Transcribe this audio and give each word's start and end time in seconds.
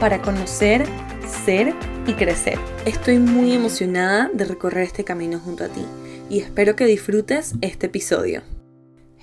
para 0.00 0.20
conocer, 0.20 0.84
ser 1.44 1.74
y 2.06 2.14
crecer. 2.14 2.58
Estoy 2.84 3.18
muy 3.18 3.52
emocionada 3.52 4.28
de 4.32 4.44
recorrer 4.44 4.84
este 4.84 5.04
camino 5.04 5.38
junto 5.38 5.64
a 5.64 5.68
ti 5.68 5.84
y 6.28 6.40
espero 6.40 6.76
que 6.76 6.86
disfrutes 6.86 7.54
este 7.60 7.86
episodio. 7.86 8.42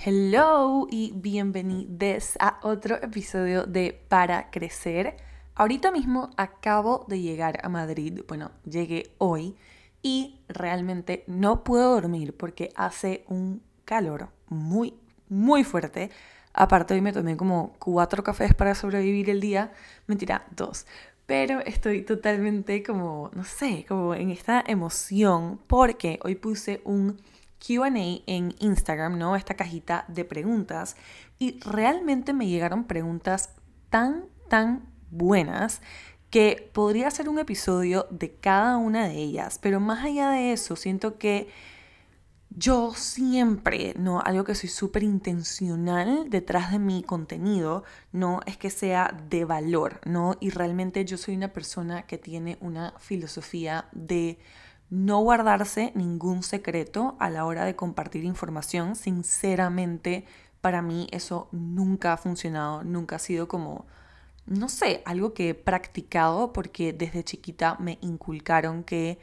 Hello 0.03 0.87
y 0.89 1.13
bienvenidos 1.15 2.37
a 2.39 2.59
otro 2.63 2.95
episodio 3.03 3.65
de 3.65 4.01
Para 4.07 4.49
Crecer. 4.49 5.17
Ahorita 5.55 5.91
mismo 5.91 6.31
acabo 6.37 7.05
de 7.07 7.21
llegar 7.21 7.59
a 7.63 7.69
Madrid, 7.69 8.21
bueno, 8.27 8.51
llegué 8.65 9.13
hoy 9.17 9.55
y 10.01 10.39
realmente 10.47 11.23
no 11.27 11.63
puedo 11.63 11.93
dormir 11.93 12.35
porque 12.35 12.71
hace 12.75 13.25
un 13.27 13.61
calor 13.85 14.29
muy, 14.47 14.95
muy 15.27 15.63
fuerte. 15.63 16.09
Aparte 16.53 16.93
hoy 16.93 17.01
me 17.01 17.13
tomé 17.13 17.37
como 17.37 17.73
cuatro 17.79 18.23
cafés 18.23 18.53
para 18.53 18.75
sobrevivir 18.75 19.29
el 19.29 19.41
día, 19.41 19.71
mentira, 20.07 20.45
dos. 20.55 20.85
Pero 21.25 21.61
estoy 21.61 22.01
totalmente 22.01 22.83
como, 22.83 23.31
no 23.33 23.43
sé, 23.43 23.85
como 23.87 24.13
en 24.15 24.31
esta 24.31 24.63
emoción 24.67 25.59
porque 25.67 26.19
hoy 26.23 26.35
puse 26.35 26.81
un 26.83 27.21
QA 27.65 27.87
en 27.87 28.55
Instagram, 28.59 29.17
¿no? 29.17 29.35
Esta 29.35 29.53
cajita 29.53 30.03
de 30.07 30.25
preguntas. 30.25 30.97
Y 31.39 31.59
realmente 31.61 32.33
me 32.33 32.47
llegaron 32.47 32.85
preguntas 32.85 33.51
tan, 33.89 34.25
tan 34.49 34.89
buenas 35.09 35.81
que 36.31 36.69
podría 36.73 37.07
hacer 37.07 37.29
un 37.29 37.39
episodio 37.39 38.07
de 38.09 38.33
cada 38.33 38.77
una 38.77 39.07
de 39.07 39.15
ellas. 39.15 39.59
Pero 39.61 39.79
más 39.79 40.03
allá 40.03 40.31
de 40.31 40.53
eso, 40.53 40.75
siento 40.75 41.17
que 41.17 41.49
yo 42.55 42.93
siempre, 42.93 43.93
¿no? 43.97 44.19
Algo 44.19 44.43
que 44.43 44.55
soy 44.55 44.69
súper 44.69 45.03
intencional 45.03 46.29
detrás 46.29 46.71
de 46.71 46.79
mi 46.79 47.01
contenido, 47.01 47.83
¿no? 48.11 48.41
Es 48.45 48.57
que 48.57 48.69
sea 48.69 49.17
de 49.29 49.45
valor, 49.45 50.01
¿no? 50.05 50.35
Y 50.41 50.49
realmente 50.49 51.05
yo 51.05 51.17
soy 51.17 51.35
una 51.35 51.53
persona 51.53 52.03
que 52.03 52.17
tiene 52.17 52.57
una 52.59 52.93
filosofía 52.99 53.85
de 53.93 54.37
no 54.89 55.21
guardarse 55.21 55.93
ningún 55.95 56.43
secreto 56.43 57.15
a 57.19 57.29
la 57.29 57.45
hora 57.45 57.63
de 57.63 57.77
compartir 57.77 58.25
información. 58.25 58.97
Sinceramente, 58.97 60.25
para 60.59 60.81
mí 60.81 61.07
eso 61.11 61.47
nunca 61.53 62.13
ha 62.13 62.17
funcionado, 62.17 62.83
nunca 62.83 63.15
ha 63.15 63.19
sido 63.19 63.47
como, 63.47 63.85
no 64.45 64.67
sé, 64.67 65.01
algo 65.05 65.33
que 65.33 65.49
he 65.49 65.53
practicado 65.55 66.51
porque 66.51 66.91
desde 66.91 67.23
chiquita 67.23 67.77
me 67.79 67.97
inculcaron 68.01 68.83
que 68.83 69.19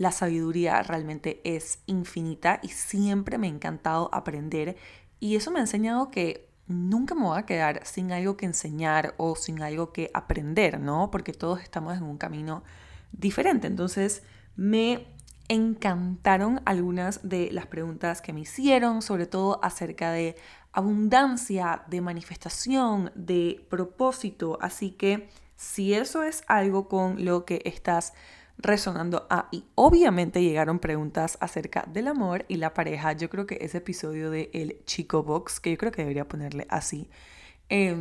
la 0.00 0.12
sabiduría 0.12 0.82
realmente 0.82 1.42
es 1.44 1.80
infinita 1.84 2.58
y 2.62 2.68
siempre 2.68 3.36
me 3.36 3.48
ha 3.48 3.50
encantado 3.50 4.08
aprender 4.14 4.78
y 5.18 5.36
eso 5.36 5.50
me 5.50 5.58
ha 5.58 5.60
enseñado 5.60 6.10
que 6.10 6.48
nunca 6.68 7.14
me 7.14 7.24
voy 7.24 7.38
a 7.38 7.44
quedar 7.44 7.84
sin 7.84 8.10
algo 8.10 8.38
que 8.38 8.46
enseñar 8.46 9.14
o 9.18 9.36
sin 9.36 9.62
algo 9.62 9.92
que 9.92 10.10
aprender, 10.14 10.80
¿no? 10.80 11.10
Porque 11.10 11.34
todos 11.34 11.60
estamos 11.60 11.98
en 11.98 12.04
un 12.04 12.16
camino 12.16 12.64
diferente. 13.12 13.66
Entonces, 13.66 14.22
me 14.56 15.06
encantaron 15.48 16.62
algunas 16.64 17.28
de 17.28 17.50
las 17.52 17.66
preguntas 17.66 18.22
que 18.22 18.32
me 18.32 18.40
hicieron, 18.40 19.02
sobre 19.02 19.26
todo 19.26 19.62
acerca 19.62 20.12
de 20.12 20.34
abundancia, 20.72 21.82
de 21.88 22.00
manifestación, 22.00 23.12
de 23.14 23.66
propósito. 23.68 24.56
Así 24.62 24.92
que 24.92 25.28
si 25.56 25.92
eso 25.92 26.22
es 26.22 26.42
algo 26.46 26.88
con 26.88 27.22
lo 27.22 27.44
que 27.44 27.60
estás 27.66 28.14
resonando 28.62 29.26
a 29.30 29.48
y 29.50 29.64
obviamente 29.74 30.42
llegaron 30.42 30.78
preguntas 30.78 31.38
acerca 31.40 31.84
del 31.92 32.08
amor 32.08 32.44
y 32.48 32.56
la 32.56 32.74
pareja. 32.74 33.12
Yo 33.12 33.30
creo 33.30 33.46
que 33.46 33.58
ese 33.60 33.78
episodio 33.78 34.30
de 34.30 34.50
El 34.52 34.84
Chico 34.84 35.22
Box, 35.22 35.60
que 35.60 35.70
yo 35.70 35.78
creo 35.78 35.92
que 35.92 36.02
debería 36.02 36.28
ponerle 36.28 36.66
así, 36.70 37.10
eh, 37.68 37.96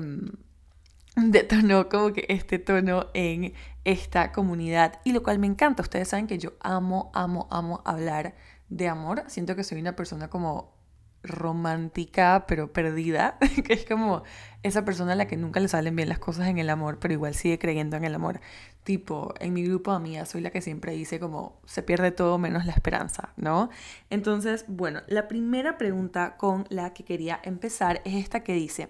detonó 1.16 1.90
como 1.90 2.14
que 2.14 2.26
este 2.30 2.60
tono 2.60 3.08
en 3.14 3.54
esta 3.84 4.32
comunidad 4.32 5.00
y 5.04 5.14
lo 5.14 5.24
cual 5.24 5.40
me 5.40 5.48
encanta. 5.48 5.84
Ustedes 5.84 6.10
saben 6.10 6.28
que 6.28 6.38
yo 6.38 6.54
amo, 6.60 7.12
amo, 7.14 7.48
amo 7.52 7.82
hablar 7.86 8.36
de 8.70 8.88
amor. 8.88 9.24
Siento 9.28 9.56
que 9.56 9.64
soy 9.64 9.80
una 9.80 9.96
persona 9.96 10.30
como 10.30 10.79
romántica 11.24 12.46
pero 12.48 12.72
perdida, 12.72 13.38
que 13.66 13.74
es 13.74 13.86
como 13.86 14.24
esa 14.64 14.84
persona 14.84 15.14
a 15.14 15.16
la 15.16 15.28
que 15.28 15.38
nunca 15.38 15.60
le 15.60 15.68
salen 15.68 15.96
bien 15.96 16.10
las 16.10 16.20
cosas 16.20 16.48
en 16.48 16.58
el 16.58 16.70
amor, 16.70 17.00
pero 17.00 17.14
igual 17.14 17.34
sigue 17.34 17.60
creyendo 17.60 17.98
en 17.98 18.04
el 18.04 18.16
amor. 18.16 18.42
Tipo, 18.84 19.34
en 19.40 19.54
mi 19.54 19.64
grupo 19.64 19.92
de 19.92 19.98
amigas 19.98 20.30
soy 20.30 20.42
la 20.42 20.50
que 20.50 20.62
siempre 20.62 20.94
dice 20.94 21.20
como 21.20 21.60
se 21.66 21.84
pierde 21.84 22.12
todo 22.12 22.38
menos 22.38 22.66
la 22.66 22.74
esperanza, 22.74 23.34
¿no? 23.38 23.70
Entonces, 24.10 24.66
bueno, 24.68 25.02
la 25.08 25.28
primera 25.28 25.78
pregunta 25.78 26.38
con 26.38 26.66
la 26.70 26.94
que 26.94 27.04
quería 27.04 27.40
empezar 27.44 28.02
es 28.06 28.16
esta 28.16 28.44
que 28.44 28.54
dice, 28.54 28.90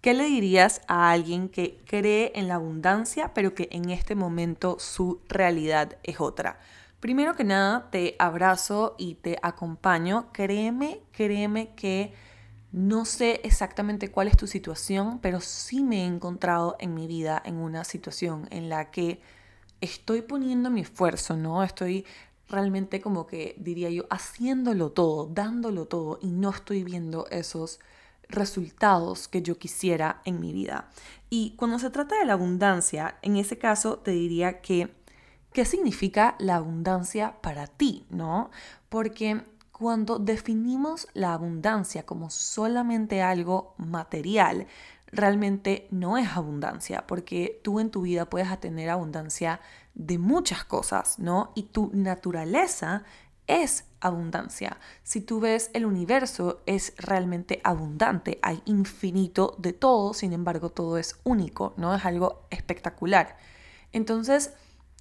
¿qué 0.00 0.14
le 0.14 0.24
dirías 0.24 0.82
a 0.88 1.10
alguien 1.10 1.48
que 1.48 1.80
cree 1.86 2.32
en 2.34 2.48
la 2.48 2.56
abundancia 2.56 3.32
pero 3.34 3.54
que 3.54 3.68
en 3.72 3.90
este 3.90 4.14
momento 4.14 4.76
su 4.78 5.20
realidad 5.28 5.96
es 6.02 6.20
otra? 6.20 6.58
Primero 7.00 7.34
que 7.34 7.44
nada, 7.44 7.90
te 7.90 8.14
abrazo 8.18 8.94
y 8.98 9.14
te 9.14 9.38
acompaño. 9.42 10.28
Créeme, 10.32 11.00
créeme 11.12 11.74
que 11.74 12.12
no 12.72 13.04
sé 13.04 13.40
exactamente 13.42 14.10
cuál 14.10 14.28
es 14.28 14.36
tu 14.36 14.46
situación, 14.46 15.18
pero 15.20 15.40
sí 15.40 15.82
me 15.82 16.02
he 16.02 16.06
encontrado 16.06 16.76
en 16.78 16.94
mi 16.94 17.06
vida 17.06 17.42
en 17.44 17.56
una 17.56 17.84
situación 17.84 18.46
en 18.50 18.68
la 18.68 18.90
que 18.90 19.20
estoy 19.80 20.22
poniendo 20.22 20.70
mi 20.70 20.82
esfuerzo, 20.82 21.36
¿no? 21.36 21.64
Estoy 21.64 22.04
realmente 22.48 23.00
como 23.00 23.26
que 23.26 23.56
diría 23.58 23.88
yo 23.90 24.04
haciéndolo 24.10 24.90
todo, 24.90 25.26
dándolo 25.26 25.86
todo 25.86 26.18
y 26.20 26.30
no 26.30 26.50
estoy 26.50 26.84
viendo 26.84 27.26
esos 27.30 27.80
resultados 28.28 29.26
que 29.26 29.42
yo 29.42 29.58
quisiera 29.58 30.20
en 30.24 30.38
mi 30.38 30.52
vida. 30.52 30.90
Y 31.28 31.54
cuando 31.56 31.78
se 31.78 31.90
trata 31.90 32.18
de 32.18 32.26
la 32.26 32.34
abundancia, 32.34 33.16
en 33.22 33.36
ese 33.36 33.58
caso 33.58 33.98
te 33.98 34.12
diría 34.12 34.60
que 34.60 34.99
¿Qué 35.52 35.64
significa 35.64 36.36
la 36.38 36.56
abundancia 36.56 37.36
para 37.40 37.66
ti? 37.66 38.06
¿No? 38.10 38.50
Porque 38.88 39.42
cuando 39.72 40.18
definimos 40.18 41.08
la 41.14 41.32
abundancia 41.32 42.04
como 42.04 42.30
solamente 42.30 43.22
algo 43.22 43.74
material, 43.78 44.66
realmente 45.10 45.88
no 45.90 46.18
es 46.18 46.28
abundancia, 46.36 47.06
porque 47.06 47.60
tú 47.64 47.80
en 47.80 47.90
tu 47.90 48.02
vida 48.02 48.28
puedes 48.28 48.60
tener 48.60 48.90
abundancia 48.90 49.60
de 49.94 50.18
muchas 50.18 50.64
cosas, 50.64 51.18
¿no? 51.18 51.50
Y 51.54 51.64
tu 51.64 51.90
naturaleza 51.92 53.04
es 53.46 53.84
abundancia. 54.00 54.78
Si 55.02 55.20
tú 55.20 55.40
ves 55.40 55.70
el 55.74 55.84
universo 55.84 56.60
es 56.66 56.94
realmente 56.96 57.60
abundante, 57.64 58.38
hay 58.42 58.62
infinito 58.64 59.56
de 59.58 59.72
todo, 59.72 60.14
sin 60.14 60.32
embargo 60.32 60.70
todo 60.70 60.98
es 60.98 61.18
único, 61.24 61.74
¿no? 61.76 61.94
Es 61.94 62.04
algo 62.04 62.42
espectacular. 62.50 63.36
Entonces, 63.92 64.52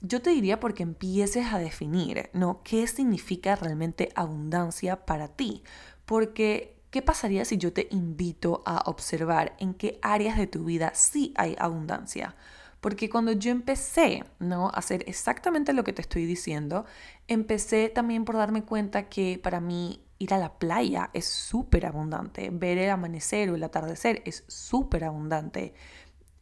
yo 0.02 0.22
te 0.22 0.30
diría 0.30 0.60
porque 0.60 0.84
empieces 0.84 1.48
a 1.54 1.60
definir, 1.60 2.30
¿no? 2.34 2.62
¿Qué 2.64 2.88
significa 2.88 3.56
realmente 3.56 4.10
abundancia 4.16 5.06
para 5.06 5.28
ti? 5.28 5.64
Porque, 6.06 6.82
¿qué 6.90 7.02
pasaría 7.02 7.46
si 7.46 7.58
yo 7.58 7.74
te 7.74 7.88
invito 7.92 8.64
a 8.66 8.84
observar 8.86 9.56
en 9.60 9.74
qué 9.74 10.00
áreas 10.02 10.38
de 10.38 10.48
tu 10.48 10.66
vida 10.66 10.92
sí 10.94 11.34
hay 11.36 11.56
abundancia? 11.60 12.36
Porque 12.82 13.10
cuando 13.10 13.34
yo 13.34 13.52
empecé, 13.52 14.24
¿no? 14.40 14.68
A 14.68 14.80
hacer 14.80 15.04
exactamente 15.08 15.74
lo 15.74 15.84
que 15.84 15.92
te 15.92 16.02
estoy 16.02 16.26
diciendo, 16.26 16.86
empecé 17.28 17.90
también 17.90 18.24
por 18.24 18.38
darme 18.38 18.64
cuenta 18.64 19.10
que 19.10 19.38
para 19.42 19.60
mí 19.60 20.06
ir 20.18 20.34
a 20.34 20.38
la 20.38 20.58
playa 20.60 21.10
es 21.14 21.26
súper 21.26 21.86
abundante, 21.86 22.50
ver 22.52 22.78
el 22.78 22.90
amanecer 22.90 23.50
o 23.50 23.56
el 23.56 23.64
atardecer 23.64 24.22
es 24.26 24.44
súper 24.48 25.06
abundante 25.06 25.74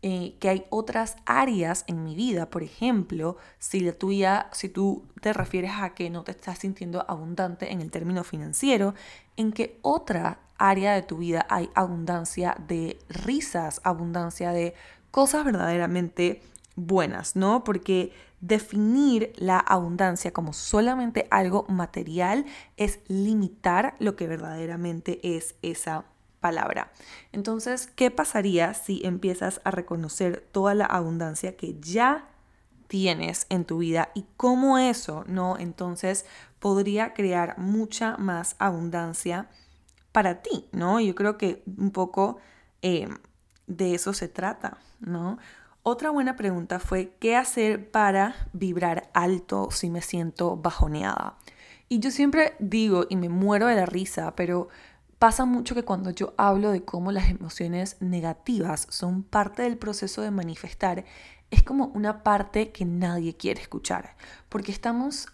eh, 0.03 0.35
que 0.39 0.49
hay 0.49 0.65
otras 0.69 1.17
áreas 1.25 1.83
en 1.87 2.03
mi 2.03 2.13
vida, 2.13 2.51
por 2.51 2.61
ejemplo, 2.61 3.37
si 3.57 3.79
la 3.79 3.93
tuya, 3.93 4.47
si 4.51 4.69
tú 4.69 5.05
te 5.21 5.33
refieres 5.33 5.71
a 5.75 5.95
que 5.95 6.09
no 6.11 6.23
te 6.23 6.31
estás 6.31 6.59
sintiendo 6.59 7.03
abundante 7.07 7.71
en 7.71 7.81
el 7.81 7.89
término 7.89 8.23
financiero, 8.23 8.93
en 9.37 9.51
que 9.51 9.79
otra 9.81 10.39
área 10.59 10.93
de 10.93 11.01
tu 11.01 11.17
vida 11.17 11.47
hay 11.49 11.69
abundancia 11.73 12.55
de 12.67 12.99
risas, 13.09 13.81
abundancia 13.83 14.51
de 14.51 14.75
cosas 15.09 15.43
verdaderamente 15.43 16.41
buenas, 16.75 17.35
¿no? 17.35 17.63
Porque 17.63 18.11
definir 18.39 19.33
la 19.35 19.57
abundancia 19.57 20.31
como 20.31 20.53
solamente 20.53 21.27
algo 21.31 21.65
material 21.69 22.45
es 22.77 22.99
limitar 23.07 23.95
lo 23.99 24.15
que 24.15 24.27
verdaderamente 24.27 25.35
es 25.35 25.55
esa 25.63 26.05
palabra. 26.39 26.91
Entonces, 27.31 27.87
¿qué 27.87 28.11
pasaría 28.11 28.73
si 28.73 29.01
empiezas 29.05 29.61
a 29.63 29.71
reconocer 29.71 30.47
toda 30.51 30.73
la 30.73 30.85
abundancia 30.85 31.57
que 31.57 31.79
ya 31.79 32.27
tienes 32.87 33.45
en 33.49 33.65
tu 33.65 33.79
vida 33.79 34.09
y 34.15 34.25
cómo 34.37 34.77
eso, 34.77 35.23
¿no? 35.27 35.57
Entonces 35.57 36.25
podría 36.59 37.13
crear 37.13 37.57
mucha 37.57 38.17
más 38.17 38.55
abundancia 38.59 39.49
para 40.11 40.41
ti, 40.41 40.67
¿no? 40.71 40.99
Yo 40.99 41.13
creo 41.15 41.37
que 41.37 41.63
un 41.77 41.91
poco 41.91 42.37
eh, 42.81 43.07
de 43.67 43.93
eso 43.93 44.13
se 44.13 44.27
trata, 44.27 44.77
¿no? 44.99 45.37
Otra 45.83 46.09
buena 46.09 46.35
pregunta 46.35 46.79
fue, 46.79 47.13
¿qué 47.19 47.35
hacer 47.35 47.91
para 47.91 48.35
vibrar 48.51 49.09
alto 49.13 49.69
si 49.71 49.89
me 49.89 50.01
siento 50.01 50.57
bajoneada? 50.57 51.37
Y 51.87 51.99
yo 51.99 52.11
siempre 52.11 52.55
digo, 52.59 53.05
y 53.09 53.15
me 53.15 53.29
muero 53.29 53.67
de 53.67 53.75
la 53.75 53.85
risa, 53.85 54.35
pero 54.35 54.67
pasa 55.19 55.45
mucho 55.45 55.75
que 55.75 55.83
cuando 55.83 56.11
yo 56.11 56.33
hablo 56.37 56.71
de 56.71 56.83
cómo 56.83 57.11
las 57.11 57.29
emociones 57.29 57.97
negativas 57.99 58.87
son 58.89 59.23
parte 59.23 59.63
del 59.63 59.77
proceso 59.77 60.21
de 60.21 60.31
manifestar, 60.31 61.05
es 61.49 61.63
como 61.63 61.85
una 61.87 62.23
parte 62.23 62.71
que 62.71 62.85
nadie 62.85 63.35
quiere 63.35 63.61
escuchar, 63.61 64.15
porque 64.49 64.71
estamos 64.71 65.27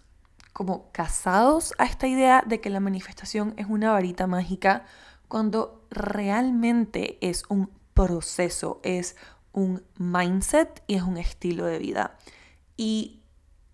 como 0.53 0.91
casados 0.91 1.73
a 1.79 1.85
esta 1.85 2.07
idea 2.07 2.43
de 2.45 2.61
que 2.61 2.69
la 2.69 2.79
manifestación 2.79 3.55
es 3.57 3.65
una 3.67 3.91
varita 3.91 4.27
mágica 4.27 4.85
cuando 5.27 5.87
realmente 5.89 7.17
es 7.27 7.43
un 7.49 7.71
proceso, 7.95 8.79
es 8.83 9.15
un 9.51 9.83
mindset 9.97 10.83
y 10.87 10.95
es 10.95 11.01
un 11.01 11.17
estilo 11.17 11.65
de 11.65 11.79
vida. 11.79 12.17
Y 12.77 13.23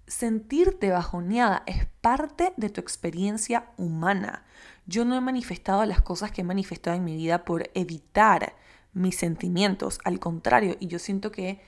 sentirte 0.07 0.89
bajoneada 0.89 1.63
es 1.65 1.85
parte 2.01 2.53
de 2.57 2.69
tu 2.69 2.79
experiencia 2.79 3.71
humana. 3.77 4.45
Yo 4.89 5.05
no 5.05 5.15
he 5.15 5.21
manifestado 5.21 5.85
las 5.85 6.01
cosas 6.01 6.31
que 6.31 6.41
he 6.41 6.43
manifestado 6.43 6.97
en 6.97 7.03
mi 7.03 7.15
vida 7.15 7.45
por 7.45 7.69
evitar 7.75 8.55
mis 8.91 9.15
sentimientos, 9.15 9.99
al 10.03 10.19
contrario, 10.19 10.77
y 10.79 10.87
yo 10.87 10.97
siento 10.97 11.31
que 11.31 11.61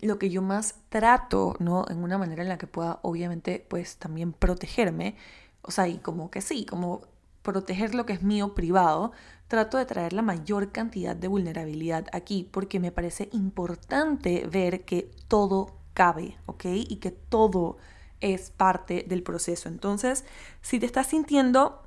lo 0.00 0.18
que 0.18 0.30
yo 0.30 0.42
más 0.42 0.74
trato, 0.88 1.54
¿no? 1.60 1.84
En 1.88 2.02
una 2.02 2.18
manera 2.18 2.42
en 2.42 2.48
la 2.48 2.58
que 2.58 2.66
pueda, 2.66 2.98
obviamente, 3.02 3.64
pues 3.68 3.98
también 3.98 4.32
protegerme, 4.32 5.14
o 5.62 5.70
sea, 5.70 5.86
y 5.86 5.98
como 5.98 6.28
que 6.32 6.40
sí, 6.40 6.66
como 6.66 7.02
proteger 7.42 7.94
lo 7.94 8.04
que 8.04 8.14
es 8.14 8.24
mío 8.24 8.52
privado, 8.52 9.12
trato 9.46 9.78
de 9.78 9.86
traer 9.86 10.12
la 10.12 10.22
mayor 10.22 10.72
cantidad 10.72 11.14
de 11.14 11.28
vulnerabilidad 11.28 12.06
aquí 12.12 12.48
porque 12.50 12.80
me 12.80 12.90
parece 12.90 13.28
importante 13.30 14.44
ver 14.50 14.84
que 14.84 15.08
todo 15.28 15.76
cabe, 15.94 16.36
¿ok? 16.46 16.64
Y 16.64 16.96
que 16.96 17.12
todo 17.12 17.76
es 18.20 18.50
parte 18.50 19.04
del 19.08 19.22
proceso. 19.22 19.68
Entonces, 19.68 20.24
si 20.62 20.80
te 20.80 20.86
estás 20.86 21.06
sintiendo 21.06 21.85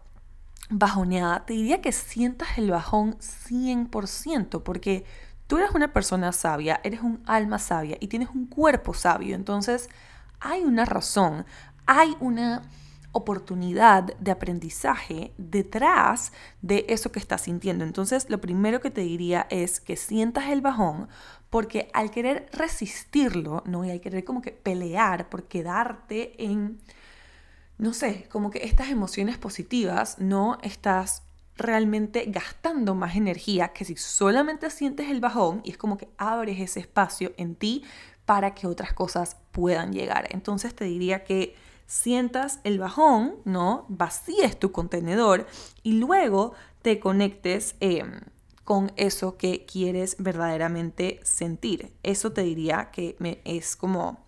bajoneada, 0.70 1.46
te 1.46 1.54
diría 1.54 1.82
que 1.82 1.92
sientas 1.92 2.58
el 2.58 2.72
bajón 2.72 3.18
100% 3.20 4.64
porque 4.64 5.06
tú 5.48 5.58
eres 5.58 5.72
una 5.72 5.94
persona 5.94 6.32
sabia, 6.32 6.80
eres 6.84 7.02
un 7.02 7.22
alma 7.26 7.58
sabia 7.60 7.98
y 8.00 8.08
tienes 8.08 8.30
un 8.30 8.46
cuerpo 8.46 8.94
sabio. 8.94 9.36
Entonces, 9.36 9.90
hay 10.40 10.62
una 10.62 10.86
razón, 10.86 11.46
hay 11.86 12.16
una 12.20 12.62
oportunidad 13.12 14.16
de 14.20 14.32
aprendizaje 14.32 15.34
detrás 15.38 16.32
de 16.62 16.86
eso 16.90 17.12
que 17.12 17.20
estás 17.20 17.42
sintiendo. 17.42 17.84
Entonces, 17.84 18.30
lo 18.30 18.40
primero 18.40 18.82
que 18.82 18.92
te 18.92 19.02
diría 19.02 19.48
es 19.50 19.80
que 19.80 19.96
sientas 19.96 20.50
el 20.50 20.62
bajón 20.62 21.08
porque 21.50 21.90
al 21.94 22.12
querer 22.12 22.48
resistirlo, 22.54 23.64
¿no? 23.66 23.84
Y 23.84 23.90
al 23.90 24.02
querer 24.02 24.24
como 24.24 24.42
que 24.42 24.52
pelear 24.52 25.30
por 25.30 25.46
quedarte 25.46 26.44
en, 26.44 26.80
no 27.80 27.94
sé, 27.94 28.28
como 28.30 28.52
que 28.52 28.66
estas 28.66 28.90
emociones 28.90 29.38
positivas, 29.38 30.20
no 30.20 30.58
estás 30.62 31.24
realmente 31.56 32.26
gastando 32.28 32.94
más 32.94 33.16
energía 33.16 33.70
que 33.70 33.86
si 33.86 33.96
solamente 33.96 34.70
sientes 34.70 35.10
el 35.10 35.22
bajón 35.22 35.62
y 35.64 35.72
es 35.72 35.78
como 35.78 35.98
que 35.98 36.10
abres 36.18 36.60
ese 36.60 36.82
espacio 36.82 37.34
en 37.38 37.56
ti 37.56 37.84
para 38.26 38.54
que 38.54 38.68
otras 38.68 38.94
cosas 38.94 39.38
puedan 39.52 39.94
llegar. 39.94 40.28
Entonces 40.32 40.76
te 40.76 40.86
diría 40.86 41.24
que 41.24 41.56
sientas 41.88 42.60
el 42.66 42.80
bajón, 42.80 43.38
¿no? 43.46 43.86
Vacíes 43.88 44.60
tu 44.60 44.72
contenedor 44.74 45.48
y 45.82 45.94
luego 45.94 46.54
te 46.82 47.00
conectes 47.00 47.76
em, 47.80 48.20
con 48.66 48.92
eso 48.98 49.38
que 49.38 49.66
quieres 49.66 50.18
verdaderamente 50.20 51.22
sentir. 51.24 51.94
Eso 52.04 52.34
te 52.34 52.44
diría 52.44 52.92
que 52.92 53.18
es 53.46 53.76
como 53.78 54.26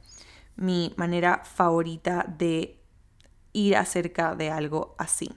mi 0.56 0.94
manera 0.96 1.44
favorita 1.44 2.26
de 2.38 2.81
ir 3.54 3.76
acerca 3.76 4.36
de 4.36 4.50
algo 4.50 4.96
así. 4.98 5.30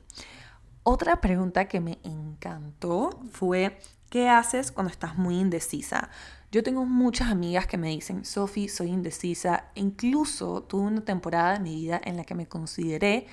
Otra 0.83 1.21
pregunta 1.21 1.67
que 1.67 1.81
me 1.81 1.99
encantó 2.03 3.11
fue, 3.33 3.79
¿qué 4.11 4.29
haces 4.29 4.71
cuando 4.71 4.91
estás 4.91 5.17
muy 5.17 5.39
indecisa? 5.39 6.11
Yo 6.53 6.63
tengo 6.63 6.85
muchas 6.85 7.31
amigas 7.31 7.67
que 7.67 7.79
me 7.79 7.89
dicen, 7.89 8.25
Sophie, 8.25 8.69
soy 8.69 8.91
indecisa. 8.91 9.71
Incluso 9.75 10.63
tuve 10.63 10.83
una 10.83 11.05
temporada 11.05 11.55
de 11.55 11.61
mi 11.61 11.75
vida 11.75 12.01
en 12.05 12.17
la 12.17 12.25
que 12.25 12.35
me 12.35 12.47
consideré 12.47 13.27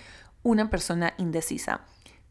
una 0.43 0.69
persona 0.69 1.13
indecisa. 1.17 1.81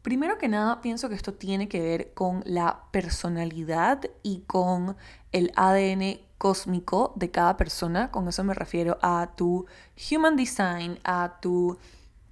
Primero 0.01 0.39
que 0.39 0.47
nada, 0.47 0.81
pienso 0.81 1.07
que 1.07 1.15
esto 1.15 1.35
tiene 1.35 1.69
que 1.69 1.79
ver 1.79 2.13
con 2.13 2.41
la 2.45 2.85
personalidad 2.91 4.01
y 4.23 4.41
con 4.47 4.97
el 5.31 5.51
ADN 5.55 6.19
cósmico 6.39 7.13
de 7.15 7.29
cada 7.29 7.55
persona. 7.55 8.09
Con 8.09 8.27
eso 8.27 8.43
me 8.43 8.55
refiero 8.55 8.97
a 9.03 9.33
tu 9.35 9.67
human 10.11 10.35
design, 10.35 10.97
a 11.03 11.37
tu 11.39 11.77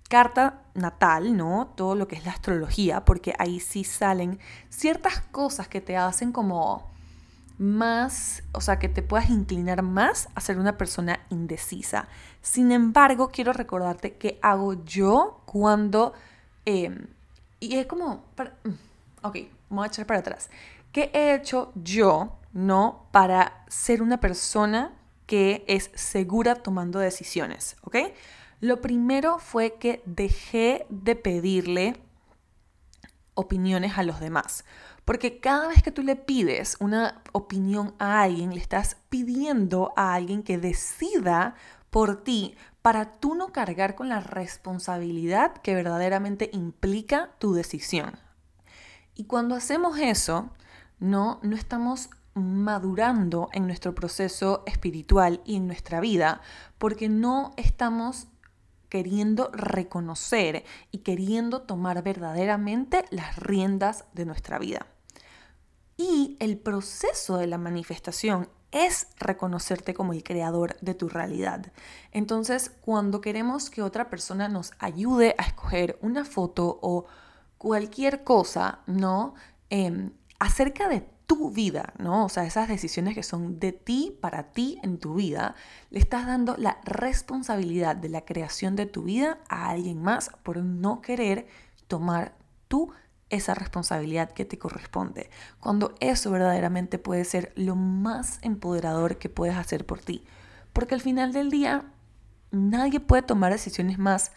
carta 0.09 0.63
natal, 0.73 1.38
¿no? 1.38 1.71
Todo 1.75 1.95
lo 1.95 2.07
que 2.07 2.17
es 2.17 2.25
la 2.25 2.31
astrología, 2.31 3.06
porque 3.06 3.33
ahí 3.39 3.59
sí 3.61 3.85
salen 3.85 4.39
ciertas 4.67 5.21
cosas 5.31 5.69
que 5.69 5.79
te 5.79 5.95
hacen 5.95 6.33
como 6.33 6.89
más, 7.59 8.41
o 8.53 8.61
sea, 8.61 8.79
que 8.79 8.89
te 8.89 9.03
puedas 9.03 9.29
inclinar 9.29 9.83
más 9.83 10.29
a 10.33 10.41
ser 10.41 10.57
una 10.57 10.77
persona 10.77 11.19
indecisa. 11.29 12.07
Sin 12.41 12.71
embargo, 12.71 13.29
quiero 13.29 13.53
recordarte 13.53 14.15
qué 14.15 14.39
hago 14.41 14.83
yo 14.83 15.41
cuando... 15.45 16.13
Em, 16.65 17.07
y 17.59 17.75
es 17.75 17.85
como... 17.85 18.23
Mm, 18.63 19.25
ok, 19.25 19.38
voy 19.69 19.83
a 19.83 19.88
echar 19.88 20.06
para 20.06 20.21
atrás. 20.21 20.50
¿Qué 20.91 21.11
he 21.13 21.35
hecho 21.35 21.71
yo, 21.75 22.39
no, 22.53 23.06
para 23.11 23.63
ser 23.67 24.01
una 24.01 24.19
persona 24.19 24.94
que 25.27 25.63
es 25.67 25.91
segura 25.94 26.56
tomando 26.56 26.97
decisiones? 26.97 27.75
¿Ok? 27.83 27.97
Lo 28.61 28.81
primero 28.81 29.39
fue 29.39 29.75
que 29.75 30.01
dejé 30.06 30.85
de 30.89 31.15
pedirle 31.15 32.01
opiniones 33.33 33.97
a 33.97 34.03
los 34.03 34.19
demás. 34.19 34.65
Porque 35.06 35.39
cada 35.39 35.69
vez 35.69 35.81
que 35.81 35.91
tú 35.91 36.03
le 36.03 36.15
pides 36.15 36.75
una 36.79 37.21
opinión 37.31 37.95
a 37.97 38.21
alguien, 38.21 38.53
le 38.53 38.59
estás 38.59 38.97
pidiendo 39.09 39.94
a 39.95 40.13
alguien 40.13 40.44
que 40.44 40.57
decida 40.57 41.56
por 41.89 42.23
ti 42.23 42.56
para 42.81 43.19
tú 43.19 43.35
no 43.35 43.51
cargar 43.51 43.95
con 43.95 44.09
la 44.09 44.19
responsabilidad 44.19 45.54
que 45.57 45.73
verdaderamente 45.73 46.49
implica 46.54 47.31
tu 47.39 47.54
decisión. 47.54 48.19
Y 49.16 49.25
cuando 49.25 49.56
hacemos 49.56 49.97
eso, 49.97 50.49
no, 50.99 51.39
no 51.42 51.56
estamos 51.56 52.09
madurando 52.35 53.49
en 53.54 53.68
nuestro 53.68 53.95
proceso 53.95 54.63
espiritual 54.66 55.42
y 55.45 55.56
en 55.56 55.68
nuestra 55.68 55.99
vida, 55.99 56.42
porque 56.78 57.09
no 57.09 57.54
estamos 57.57 58.28
queriendo 58.90 59.50
reconocer 59.54 60.66
y 60.92 61.00
queriendo 61.00 61.62
tomar 61.62 62.04
verdaderamente 62.04 63.06
las 63.12 63.38
riendas 63.38 64.06
de 64.14 64.26
nuestra 64.26 64.60
vida. 64.60 64.88
Y 65.98 66.38
el 66.40 66.58
proceso 66.58 67.38
de 67.38 67.48
la 67.48 67.58
manifestación 67.58 68.50
es 68.72 69.08
reconocerte 69.18 69.94
como 69.94 70.14
el 70.14 70.24
creador 70.24 70.78
de 70.81 70.94
tu 70.94 71.10
realidad. 71.10 71.72
Entonces, 72.12 72.72
cuando 72.81 73.22
queremos 73.22 73.69
que 73.69 73.81
otra 73.81 74.10
persona 74.10 74.48
nos 74.48 74.74
ayude 74.80 75.36
a 75.38 75.44
escoger 75.44 75.98
una 76.02 76.26
foto 76.26 76.80
o 76.81 77.06
cualquier 77.58 78.24
cosa, 78.24 78.80
¿no? 78.86 79.34
Em, 79.69 80.12
acerca 80.40 80.88
de 80.88 81.06
tu 81.30 81.52
vida, 81.52 81.94
¿no? 82.00 82.26
O 82.26 82.30
sea, 82.30 82.44
esas 82.44 82.68
decisiones 82.68 83.14
que 83.14 83.21
son 83.21 83.59
de 83.59 83.71
ti 83.71 84.18
para 84.19 84.52
ti 84.52 84.80
en 84.81 84.98
tu 84.98 85.14
vida, 85.14 85.54
le 85.92 86.00
estás 86.00 86.26
dando 86.26 86.57
la 86.57 86.81
responsabilidad 86.83 87.95
de 87.95 88.09
la 88.09 88.26
creación 88.26 88.76
de 88.76 88.88
tu 88.88 89.04
vida 89.04 89.38
a 89.48 89.69
alguien 89.69 90.02
más 90.02 90.31
por 90.42 90.57
no 90.57 91.04
querer 91.04 91.45
tomar 91.88 92.33
tu 92.68 92.92
esa 93.30 93.54
responsabilidad 93.54 94.31
que 94.31 94.44
te 94.44 94.57
corresponde, 94.57 95.30
cuando 95.59 95.94
eso 96.00 96.31
verdaderamente 96.31 96.98
puede 96.98 97.24
ser 97.26 97.54
lo 97.56 97.76
más 97.76 98.40
empoderador 98.42 99.19
que 99.19 99.30
puedes 99.30 99.56
hacer 99.56 99.86
por 99.86 100.02
ti. 100.02 100.24
Porque 100.74 100.95
al 100.95 101.02
final 101.02 101.31
del 101.31 101.52
día, 101.52 101.92
nadie 102.50 103.00
puede 103.00 103.21
tomar 103.21 103.52
decisiones 103.52 104.00
más 104.00 104.31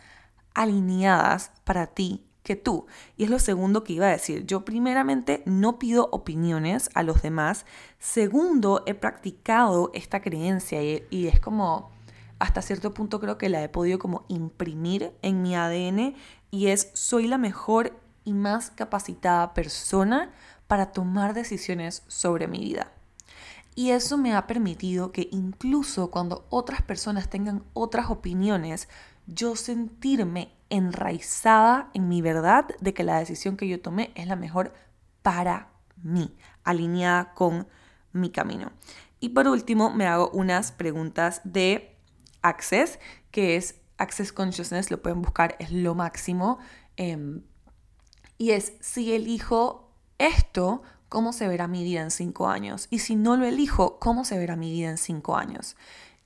alineadas 0.53 1.53
para 1.65 1.87
ti 1.87 2.27
que 2.43 2.57
tú. 2.57 2.87
Y 3.17 3.25
es 3.25 3.31
lo 3.31 3.39
segundo 3.39 3.85
que 3.85 3.95
iba 3.95 4.07
a 4.07 4.11
decir. 4.11 4.45
Yo 4.47 4.65
primeramente 4.65 5.43
no 5.47 5.79
pido 5.79 6.09
opiniones 6.13 6.91
a 6.95 7.03
los 7.03 7.23
demás. 7.23 7.67
Segundo, 7.99 8.83
he 8.87 8.95
practicado 8.95 9.91
esta 9.95 10.21
creencia 10.21 10.83
y, 10.83 11.05
y 11.11 11.29
es 11.29 11.41
como, 11.41 11.91
hasta 12.39 12.63
cierto 12.63 12.93
punto 12.93 13.21
creo 13.21 13.39
que 13.39 13.49
la 13.49 13.63
he 13.63 13.69
podido 13.69 13.99
como 13.99 14.25
imprimir 14.29 15.13
en 15.23 15.43
mi 15.43 15.55
ADN 15.55 16.15
y 16.51 16.67
es 16.69 16.91
soy 16.95 17.29
la 17.29 17.39
mejor 17.39 17.99
y 18.25 18.33
más 18.33 18.71
capacitada 18.71 19.55
persona 19.55 20.33
para 20.67 20.93
tomar 20.93 21.35
decisiones 21.35 22.03
sobre 22.09 22.49
mi 22.49 22.61
vida. 22.61 22.93
Y 23.75 23.91
eso 23.91 24.19
me 24.19 24.35
ha 24.35 24.47
permitido 24.47 25.13
que 25.13 25.29
incluso 25.33 26.11
cuando 26.11 26.47
otras 26.51 26.83
personas 26.83 27.31
tengan 27.31 27.65
otras 27.73 28.11
opiniones, 28.11 28.89
yo 29.27 29.57
sentirme 29.57 30.53
enraizada 30.73 31.91
en 31.93 32.09
mi 32.09 32.23
verdad 32.23 32.67
de 32.81 32.95
que 32.95 33.05
la 33.05 33.19
decisión 33.19 33.59
que 33.59 33.69
yo 33.69 33.81
tomé 33.81 34.11
es 34.14 34.26
la 34.26 34.37
mejor 34.37 34.73
para 35.21 35.69
mí, 36.02 36.35
alineada 36.64 37.35
con 37.35 37.69
mi 38.12 38.31
camino. 38.31 38.73
Y 39.21 39.29
por 39.29 39.47
último, 39.49 39.91
me 39.91 40.07
hago 40.07 40.31
unas 40.31 40.73
preguntas 40.73 41.43
de 41.45 41.95
Access, 42.41 42.99
que 43.31 43.57
es 43.57 43.76
Access 43.99 44.33
Consciousness, 44.33 44.91
lo 44.91 45.02
pueden 45.02 45.21
buscar, 45.21 45.57
es 45.59 45.71
lo 45.71 45.95
máximo. 45.95 46.59
Em, 46.97 47.43
y 48.38 48.52
es, 48.52 48.73
si 48.81 49.12
elijo 49.12 49.93
esto, 50.17 50.83
¿cómo 51.11 51.35
se 51.35 51.49
verá 51.49 51.69
mi 51.69 51.85
vida 51.85 52.00
en 52.00 52.11
cinco 52.11 52.49
años? 52.49 52.88
Y 52.88 53.00
si 53.00 53.14
no 53.14 53.37
lo 53.37 53.45
elijo, 53.45 53.99
¿cómo 53.99 54.25
se 54.25 54.38
verá 54.38 54.57
mi 54.57 54.73
vida 54.73 54.88
en 54.88 54.99
cinco 54.99 55.37
años? 55.37 55.76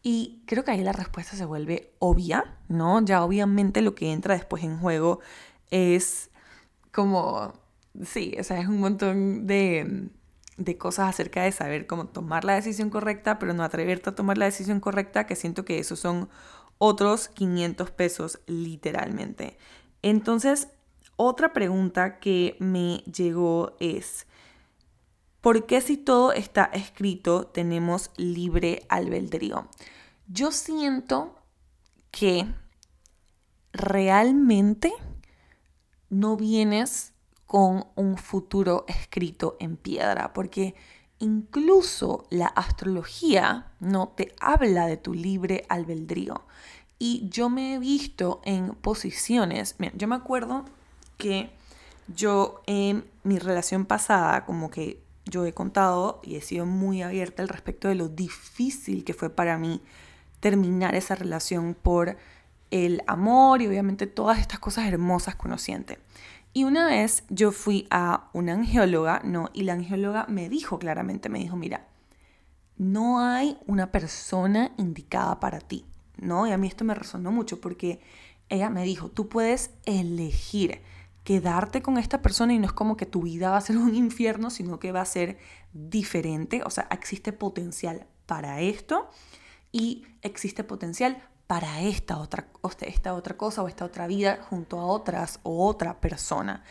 Y 0.09 0.41
creo 0.47 0.63
que 0.63 0.71
ahí 0.71 0.85
la 0.85 0.93
respuesta 0.93 1.35
se 1.35 1.45
vuelve 1.45 1.93
obvia, 1.99 2.55
¿no? 2.69 3.05
Ya 3.05 3.25
obviamente 3.25 3.83
lo 3.83 3.97
que 3.97 4.13
entra 4.13 4.35
después 4.35 4.63
en 4.63 4.79
juego 4.79 5.19
es 5.73 6.31
como, 6.93 7.55
sí, 8.05 8.37
o 8.39 8.45
sea, 8.45 8.61
es 8.61 8.69
un 8.69 8.79
montón 8.79 9.49
de, 9.49 10.09
de 10.59 10.79
cosas 10.79 11.09
acerca 11.09 11.43
de 11.43 11.51
saber 11.51 11.89
cómo 11.89 12.07
tomar 12.07 12.45
la 12.45 12.55
decisión 12.55 12.89
correcta, 12.89 13.41
pero 13.41 13.53
no 13.53 13.65
atreverte 13.65 14.11
a 14.11 14.15
tomar 14.15 14.39
la 14.39 14.45
decisión 14.45 14.79
correcta, 14.79 15.27
que 15.27 15.35
siento 15.35 15.65
que 15.65 15.81
esos 15.81 15.99
son 15.99 16.29
otros 16.79 17.27
500 17.27 17.91
pesos 17.91 18.39
literalmente. 18.47 19.59
Entonces, 20.03 20.69
otra 21.17 21.53
pregunta 21.53 22.21
que 22.21 22.57
me 22.61 22.99
llegó 23.13 23.75
es, 23.81 24.29
¿por 25.47 25.65
qué 25.65 25.81
si 25.81 25.97
todo 25.97 26.33
está 26.33 26.65
escrito 26.65 27.47
tenemos 27.47 28.11
libre 28.17 28.85
albedrío? 28.89 29.69
Yo 30.27 30.51
siento 30.51 31.37
que 32.11 32.53
realmente 33.73 34.93
no 36.11 36.37
vienes 36.37 37.13
con 37.47 37.87
un 37.95 38.19
futuro 38.19 38.87
escrito 38.89 39.57
en 39.61 39.77
piedra, 39.77 40.33
porque 40.33 40.75
incluso 41.21 42.27
la 42.31 42.47
astrología 42.47 43.71
no 43.79 44.09
te 44.17 44.35
habla 44.41 44.87
de 44.87 44.97
tu 44.97 45.15
libre 45.15 45.65
albedrío. 45.69 46.45
Y 46.99 47.29
yo 47.29 47.51
me 47.51 47.75
he 47.75 47.79
visto 47.79 48.41
en 48.45 48.71
posiciones, 48.71 49.77
yo 49.95 50.09
me 50.09 50.17
acuerdo 50.17 50.65
que 51.17 51.51
yo 52.09 52.63
en 52.67 53.09
mi 53.23 53.39
relación 53.39 53.87
pasada, 53.87 54.45
como 54.45 54.73
que 54.73 55.06
yo 55.27 55.45
he 55.45 55.53
contado 55.53 56.21
y 56.23 56.37
he 56.37 56.41
sido 56.41 56.67
muy 56.67 57.03
abierta 57.03 57.43
al 57.43 57.49
respecto 57.49 57.89
de 57.89 57.97
lo 57.97 58.09
difícil 58.09 59.05
que 59.05 59.15
fue 59.15 59.29
para 59.31 59.59
mí 59.59 59.83
terminar 60.41 60.95
esa 60.95 61.15
relación 61.15 61.75
por 61.75 62.17
el 62.71 63.03
amor 63.07 63.63
y 63.63 63.67
obviamente 63.67 64.07
todas 64.07 64.39
estas 64.39 64.61
cosas 64.61 64.87
hermosas 64.87 65.35
conociente. 65.35 65.99
Y 66.53 66.65
una 66.65 66.87
vez 66.87 67.25
yo 67.29 67.53
fui 67.53 67.87
a 67.91 68.31
una 68.33 68.55
angióloga, 68.55 69.21
¿no? 69.25 69.51
Y 69.53 69.65
la 69.65 69.75
angióloga 69.75 70.27
me 70.29 70.49
dijo 70.49 70.79
claramente, 70.79 71.29
me 71.29 71.39
dijo, 71.39 71.57
mira, 71.57 71.87
no 72.79 73.21
hay 73.21 73.59
una 73.67 73.93
persona 73.93 74.73
indicada 74.79 75.39
para 75.41 75.61
ti, 75.61 75.85
¿no? 76.17 76.47
Y 76.47 76.53
a 76.53 76.59
mí 76.59 76.67
esto 76.67 76.85
me 76.85 76.95
resonó 76.95 77.31
mucho 77.31 77.61
porque 77.61 78.01
ella 78.49 78.71
me 78.71 78.85
dijo, 78.85 79.11
tú 79.11 79.29
puedes 79.29 79.71
elegir 79.85 80.81
quedarte 81.27 81.83
con 81.83 81.99
esta 81.99 82.23
persona 82.23 82.55
y 82.55 82.61
no 82.61 82.67
es 82.67 82.73
como 82.73 82.97
que 82.97 83.05
tu 83.05 83.23
vida 83.23 83.51
va 83.51 83.57
a 83.57 83.61
ser 83.61 83.77
un 83.89 83.97
infierno, 83.97 84.49
sino 84.49 84.79
que 84.79 84.93
va 84.93 85.01
a 85.01 85.05
ser 85.05 85.39
diferente, 85.73 86.63
o 86.65 86.71
sea, 86.71 86.87
existe 86.91 87.33
potencial 87.33 88.07
para 88.27 88.61
esto 88.61 89.11
y 89.73 90.07
existe 90.23 90.63
potencial 90.63 91.21
para 91.49 91.81
esta 91.83 92.19
otra, 92.19 92.49
esta 92.81 93.15
otra 93.15 93.37
cosa 93.37 93.63
o 93.63 93.69
esta 93.69 93.85
otra 93.85 94.07
vida 94.07 94.39
junto 94.49 94.79
a 94.79 94.87
otras 94.87 95.41
o 95.43 95.67
otra 95.67 96.01
persona. 96.01 96.63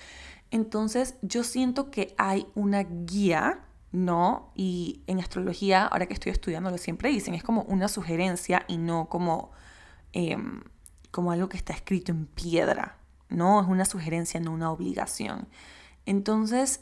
Entonces 0.52 1.16
yo 1.22 1.44
siento 1.44 1.92
que 1.92 2.16
hay 2.18 2.48
una 2.56 2.84
guía, 2.84 3.60
¿no? 3.92 4.52
Y 4.56 5.02
en 5.08 5.20
astrología, 5.20 5.86
ahora 5.86 6.08
que 6.08 6.14
estoy 6.14 6.32
estudiando, 6.32 6.72
lo 6.72 6.78
siempre 6.78 7.10
dicen, 7.10 7.34
es 7.34 7.44
como 7.44 7.64
una 7.64 7.90
sugerencia 7.90 8.64
y 8.70 8.78
no 8.78 9.10
como, 9.10 9.52
em, 10.14 10.62
como 11.12 11.34
algo 11.34 11.50
que 11.50 11.58
está 11.58 11.74
escrito 11.74 12.12
en 12.14 12.26
piedra, 12.26 12.98
¿no? 13.30 13.62
Es 13.62 13.68
una 13.68 13.86
sugerencia, 13.86 14.40
no 14.40 14.52
una 14.52 14.72
obligación. 14.72 15.48
Entonces, 16.06 16.82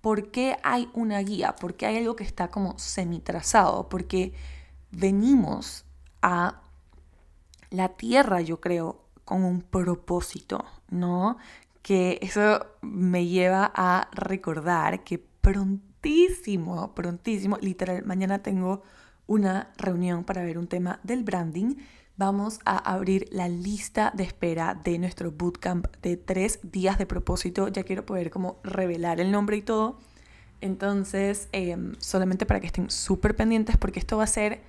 ¿por 0.00 0.30
qué 0.30 0.56
hay 0.62 0.90
una 0.94 1.18
guía? 1.20 1.56
¿Por 1.56 1.74
qué 1.74 1.86
hay 1.86 1.96
algo 1.98 2.16
que 2.16 2.24
está 2.24 2.50
como 2.50 2.78
semi-trazado? 2.78 3.88
Porque 3.88 4.34
venimos 4.90 5.84
a 6.22 6.62
la 7.70 7.88
tierra, 7.90 8.40
yo 8.40 8.60
creo, 8.60 9.04
con 9.24 9.44
un 9.44 9.62
propósito, 9.62 10.64
¿no? 10.90 11.38
Que 11.82 12.18
eso 12.22 12.66
me 12.82 13.26
lleva 13.26 13.72
a 13.74 14.08
recordar 14.12 15.04
que 15.04 15.18
prontísimo, 15.18 16.94
prontísimo, 16.94 17.58
literal, 17.60 18.04
mañana 18.04 18.42
tengo 18.42 18.82
una 19.26 19.72
reunión 19.76 20.24
para 20.24 20.42
ver 20.42 20.58
un 20.58 20.68
tema 20.68 21.00
del 21.02 21.24
branding 21.24 21.76
vamos 22.16 22.60
a 22.64 22.76
abrir 22.76 23.28
la 23.32 23.48
lista 23.48 24.12
de 24.14 24.24
espera 24.24 24.74
de 24.74 24.98
nuestro 24.98 25.32
bootcamp 25.32 25.86
de 26.02 26.16
tres 26.16 26.60
días 26.62 26.98
de 26.98 27.06
propósito. 27.06 27.68
Ya 27.68 27.82
quiero 27.82 28.06
poder 28.06 28.30
como 28.30 28.58
revelar 28.62 29.20
el 29.20 29.32
nombre 29.32 29.56
y 29.56 29.62
todo. 29.62 29.98
Entonces, 30.60 31.48
em, 31.52 31.94
solamente 31.98 32.46
para 32.46 32.60
que 32.60 32.66
estén 32.66 32.90
súper 32.90 33.36
pendientes 33.36 33.76
porque 33.76 33.98
esto 33.98 34.16
va 34.16 34.24
a 34.24 34.28
ser, 34.28 34.60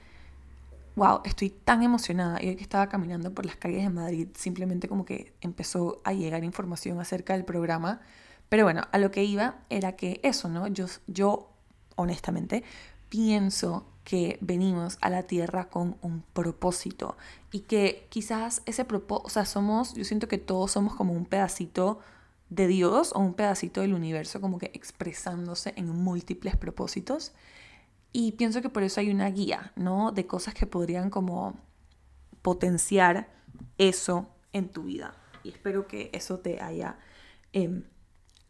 wow, 0.96 1.22
estoy 1.24 1.50
tan 1.52 1.84
emocionada. 1.84 2.42
Y 2.44 2.50
hoy 2.50 2.56
que 2.56 2.64
estaba 2.64 2.90
caminando 2.90 3.34
por 3.34 3.46
las 3.46 3.56
calles 3.56 3.84
de 3.84 3.90
Madrid, 3.90 4.28
simplemente 4.36 4.88
como 4.88 5.06
que 5.06 5.34
empezó 5.42 6.02
a 6.04 6.14
llegar 6.14 6.44
información 6.44 7.00
acerca 7.00 7.34
del 7.34 7.46
programa. 7.46 8.02
Pero 8.50 8.64
bueno, 8.64 8.84
a 8.92 8.98
lo 8.98 9.12
que 9.12 9.24
iba 9.24 9.60
era 9.70 9.94
que 9.94 10.20
eso, 10.24 10.50
¿no? 10.50 10.68
Yo, 10.68 10.88
yo 11.08 11.50
honestamente, 11.96 12.64
pienso 13.10 13.86
que 14.06 14.38
venimos 14.40 14.98
a 15.02 15.10
la 15.10 15.24
tierra 15.24 15.68
con 15.68 15.98
un 16.02 16.22
propósito 16.34 17.18
y 17.52 17.62
que 17.62 18.08
quizás 18.10 18.62
ese 18.66 18.86
propósito, 18.86 19.28
o 19.28 19.30
sea, 19.30 19.46
somos, 19.46 19.96
yo 19.96 20.06
siento 20.06 20.28
que 20.28 20.38
todos 20.38 20.72
somos 20.72 20.96
como 20.96 21.12
un 21.12 21.26
pedacito 21.26 22.00
de 22.50 22.68
Dios 22.68 23.12
o 23.16 23.20
un 23.20 23.34
pedacito 23.34 23.82
del 23.82 23.94
universo 23.94 24.40
como 24.40 24.60
que 24.60 24.72
expresándose 24.74 25.74
en 25.76 25.90
múltiples 25.90 26.56
propósitos 26.56 27.34
y 28.14 28.34
pienso 28.34 28.62
que 28.62 28.70
por 28.70 28.84
eso 28.84 29.02
hay 29.02 29.10
una 29.10 29.30
guía, 29.30 29.74
¿no? 29.76 30.12
De 30.12 30.28
cosas 30.28 30.54
que 30.54 30.68
podrían 30.68 31.10
como 31.10 31.56
potenciar 32.44 33.28
eso 33.80 34.30
en 34.54 34.70
tu 34.70 34.84
vida 34.84 35.16
y 35.44 35.50
espero 35.50 35.88
que 35.88 36.12
eso 36.14 36.40
te 36.40 36.62
haya 36.62 36.98
eh, 37.54 37.84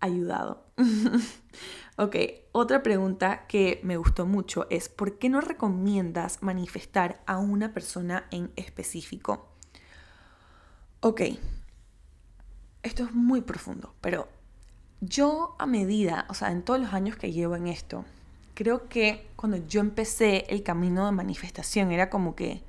ayudado. 0.01 0.64
ok, 1.97 2.15
otra 2.51 2.83
pregunta 2.83 3.47
que 3.47 3.79
me 3.83 3.97
gustó 3.97 4.25
mucho 4.25 4.67
es, 4.69 4.89
¿por 4.89 5.17
qué 5.17 5.29
no 5.29 5.41
recomiendas 5.41 6.41
manifestar 6.41 7.21
a 7.25 7.37
una 7.37 7.73
persona 7.73 8.25
en 8.31 8.51
específico? 8.55 9.47
Ok, 10.99 11.21
esto 12.83 13.03
es 13.03 13.13
muy 13.13 13.41
profundo, 13.41 13.93
pero 14.01 14.27
yo 15.01 15.55
a 15.59 15.65
medida, 15.65 16.25
o 16.29 16.33
sea, 16.33 16.51
en 16.51 16.63
todos 16.63 16.79
los 16.79 16.93
años 16.93 17.15
que 17.15 17.31
llevo 17.31 17.55
en 17.55 17.67
esto, 17.67 18.05
creo 18.53 18.89
que 18.89 19.29
cuando 19.35 19.57
yo 19.67 19.81
empecé 19.81 20.45
el 20.49 20.63
camino 20.63 21.05
de 21.05 21.11
manifestación 21.11 21.91
era 21.91 22.09
como 22.09 22.35
que, 22.35 22.63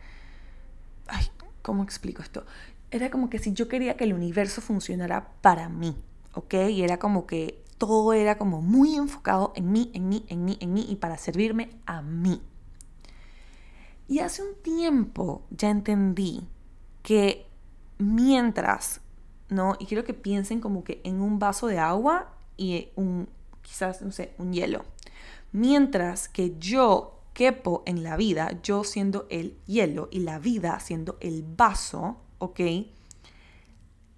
ay, 1.08 1.26
¿cómo 1.62 1.82
explico 1.82 2.22
esto? 2.22 2.44
Era 2.90 3.10
como 3.10 3.30
que 3.30 3.38
si 3.38 3.52
yo 3.52 3.68
quería 3.68 3.96
que 3.96 4.04
el 4.04 4.12
universo 4.12 4.60
funcionara 4.60 5.32
para 5.40 5.68
mí, 5.68 5.96
¿ok? 6.34 6.54
Y 6.70 6.82
era 6.82 6.98
como 6.98 7.26
que 7.26 7.65
todo 7.78 8.12
era 8.12 8.38
como 8.38 8.62
muy 8.62 8.96
enfocado 8.96 9.52
en 9.54 9.72
mí, 9.72 9.90
en 9.94 10.08
mí, 10.08 10.24
en 10.28 10.44
mí, 10.44 10.56
en 10.60 10.72
mí 10.72 10.86
y 10.88 10.96
para 10.96 11.18
servirme 11.18 11.70
a 11.86 12.02
mí. 12.02 12.40
Y 14.08 14.20
hace 14.20 14.42
un 14.42 14.54
tiempo 14.62 15.46
ya 15.50 15.68
entendí 15.68 16.46
que 17.02 17.46
mientras, 17.98 19.00
¿no? 19.48 19.76
Y 19.78 19.86
quiero 19.86 20.04
que 20.04 20.14
piensen 20.14 20.60
como 20.60 20.84
que 20.84 21.00
en 21.04 21.20
un 21.20 21.38
vaso 21.38 21.66
de 21.66 21.78
agua 21.78 22.32
y 22.56 22.88
un, 22.96 23.28
quizás, 23.62 24.02
no 24.02 24.12
sé, 24.12 24.34
un 24.38 24.52
hielo. 24.52 24.84
Mientras 25.52 26.28
que 26.28 26.56
yo 26.58 27.20
quepo 27.32 27.82
en 27.86 28.02
la 28.02 28.16
vida, 28.16 28.60
yo 28.62 28.84
siendo 28.84 29.26
el 29.28 29.58
hielo 29.66 30.08
y 30.10 30.20
la 30.20 30.38
vida 30.38 30.78
siendo 30.80 31.18
el 31.20 31.42
vaso, 31.42 32.16
¿ok? 32.38 32.60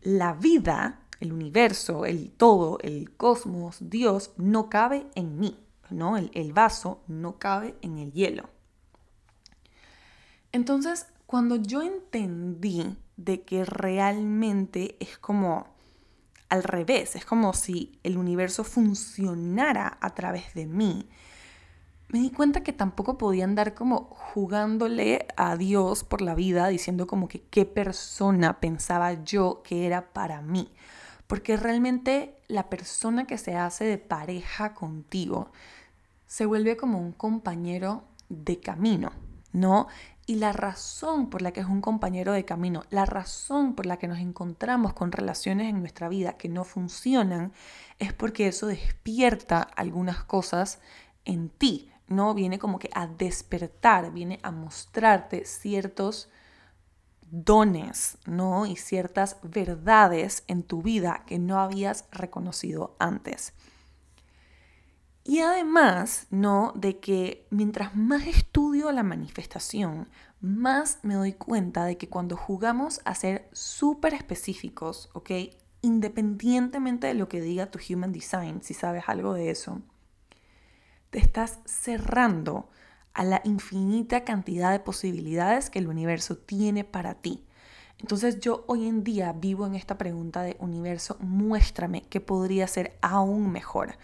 La 0.02 0.34
vida 0.34 1.00
el 1.20 1.32
universo, 1.32 2.04
el 2.04 2.30
todo, 2.30 2.78
el 2.80 3.16
cosmos, 3.16 3.78
Dios, 3.80 4.32
no 4.36 4.68
cabe 4.68 5.06
en 5.14 5.38
mí, 5.38 5.58
¿no? 5.90 6.16
El, 6.16 6.30
el 6.34 6.52
vaso 6.52 7.00
no 7.08 7.38
cabe 7.38 7.74
en 7.82 7.98
el 7.98 8.12
hielo. 8.12 8.48
Entonces, 10.52 11.06
cuando 11.26 11.56
yo 11.56 11.82
entendí 11.82 12.96
de 13.16 13.42
que 13.42 13.64
realmente 13.64 14.96
es 15.00 15.18
como 15.18 15.66
al 16.48 16.62
revés, 16.62 17.16
es 17.16 17.24
como 17.24 17.52
si 17.52 17.98
el 18.02 18.16
universo 18.16 18.64
funcionara 18.64 19.98
a 20.00 20.14
través 20.14 20.54
de 20.54 20.66
mí, 20.66 21.08
me 22.08 22.20
di 22.20 22.30
cuenta 22.30 22.62
que 22.62 22.72
tampoco 22.72 23.18
podía 23.18 23.44
andar 23.44 23.74
como 23.74 24.04
jugándole 24.04 25.26
a 25.36 25.56
Dios 25.56 26.04
por 26.04 26.22
la 26.22 26.34
vida, 26.34 26.68
diciendo 26.68 27.06
como 27.06 27.28
que 27.28 27.42
qué 27.42 27.66
persona 27.66 28.60
pensaba 28.60 29.22
yo 29.24 29.62
que 29.62 29.84
era 29.84 30.12
para 30.14 30.40
mí. 30.40 30.72
Porque 31.28 31.56
realmente 31.56 32.34
la 32.48 32.68
persona 32.68 33.26
que 33.26 33.38
se 33.38 33.54
hace 33.54 33.84
de 33.84 33.98
pareja 33.98 34.74
contigo 34.74 35.52
se 36.26 36.46
vuelve 36.46 36.76
como 36.76 36.98
un 36.98 37.12
compañero 37.12 38.02
de 38.28 38.58
camino, 38.58 39.12
¿no? 39.52 39.86
Y 40.26 40.34
la 40.34 40.52
razón 40.52 41.30
por 41.30 41.40
la 41.40 41.52
que 41.52 41.60
es 41.60 41.66
un 41.66 41.80
compañero 41.80 42.32
de 42.32 42.44
camino, 42.44 42.82
la 42.90 43.06
razón 43.06 43.74
por 43.74 43.86
la 43.86 43.98
que 43.98 44.08
nos 44.08 44.18
encontramos 44.18 44.92
con 44.92 45.12
relaciones 45.12 45.70
en 45.70 45.80
nuestra 45.80 46.08
vida 46.08 46.36
que 46.36 46.50
no 46.50 46.64
funcionan, 46.64 47.52
es 47.98 48.12
porque 48.12 48.48
eso 48.48 48.66
despierta 48.66 49.62
algunas 49.62 50.24
cosas 50.24 50.80
en 51.24 51.48
ti, 51.48 51.90
¿no? 52.08 52.34
Viene 52.34 52.58
como 52.58 52.78
que 52.78 52.90
a 52.94 53.06
despertar, 53.06 54.12
viene 54.12 54.38
a 54.42 54.50
mostrarte 54.50 55.44
ciertos 55.44 56.28
dones, 57.30 58.18
¿no? 58.26 58.66
Y 58.66 58.76
ciertas 58.76 59.36
verdades 59.42 60.44
en 60.46 60.62
tu 60.62 60.82
vida 60.82 61.24
que 61.26 61.38
no 61.38 61.60
habías 61.60 62.06
reconocido 62.10 62.96
antes. 62.98 63.52
Y 65.24 65.40
además, 65.40 66.26
¿no? 66.30 66.72
De 66.74 67.00
que 67.00 67.46
mientras 67.50 67.94
más 67.94 68.26
estudio 68.26 68.90
la 68.92 69.02
manifestación, 69.02 70.08
más 70.40 71.00
me 71.02 71.14
doy 71.14 71.34
cuenta 71.34 71.84
de 71.84 71.98
que 71.98 72.08
cuando 72.08 72.36
jugamos 72.36 73.02
a 73.04 73.14
ser 73.14 73.48
súper 73.52 74.14
específicos, 74.14 75.10
¿ok? 75.12 75.30
Independientemente 75.82 77.08
de 77.08 77.14
lo 77.14 77.28
que 77.28 77.40
diga 77.40 77.70
tu 77.70 77.78
Human 77.90 78.12
Design, 78.12 78.62
si 78.62 78.72
sabes 78.72 79.04
algo 79.06 79.34
de 79.34 79.50
eso, 79.50 79.82
te 81.10 81.18
estás 81.18 81.58
cerrando 81.66 82.70
a 83.14 83.24
la 83.24 83.40
infinita 83.44 84.24
cantidad 84.24 84.70
de 84.72 84.80
posibilidades 84.80 85.70
que 85.70 85.78
el 85.78 85.88
universo 85.88 86.36
tiene 86.36 86.84
para 86.84 87.14
ti. 87.14 87.44
Entonces 87.98 88.38
yo 88.40 88.64
hoy 88.68 88.86
en 88.86 89.02
día 89.02 89.32
vivo 89.32 89.66
en 89.66 89.74
esta 89.74 89.98
pregunta 89.98 90.42
de 90.42 90.56
universo, 90.60 91.16
muéstrame 91.20 92.02
qué 92.02 92.20
podría 92.20 92.66
ser 92.68 92.96
aún 93.00 93.50
mejor 93.50 93.96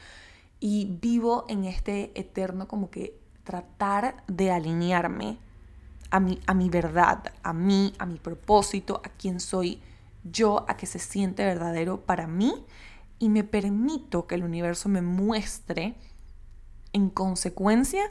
y 0.58 0.98
vivo 1.00 1.44
en 1.48 1.64
este 1.64 2.18
eterno 2.18 2.66
como 2.66 2.90
que 2.90 3.18
tratar 3.44 4.24
de 4.26 4.50
alinearme 4.50 5.38
a 6.10 6.20
mi, 6.20 6.40
a 6.46 6.54
mi 6.54 6.68
verdad, 6.68 7.32
a 7.42 7.52
mí, 7.52 7.92
a 7.98 8.06
mi 8.06 8.18
propósito, 8.18 9.00
a 9.04 9.08
quién 9.10 9.40
soy 9.40 9.80
yo, 10.24 10.64
a 10.68 10.76
que 10.76 10.86
se 10.86 10.98
siente 10.98 11.44
verdadero 11.44 12.00
para 12.00 12.26
mí 12.26 12.64
y 13.18 13.28
me 13.28 13.44
permito 13.44 14.26
que 14.26 14.34
el 14.34 14.44
universo 14.44 14.88
me 14.88 15.02
muestre 15.02 15.94
en 16.92 17.10
consecuencia 17.10 18.10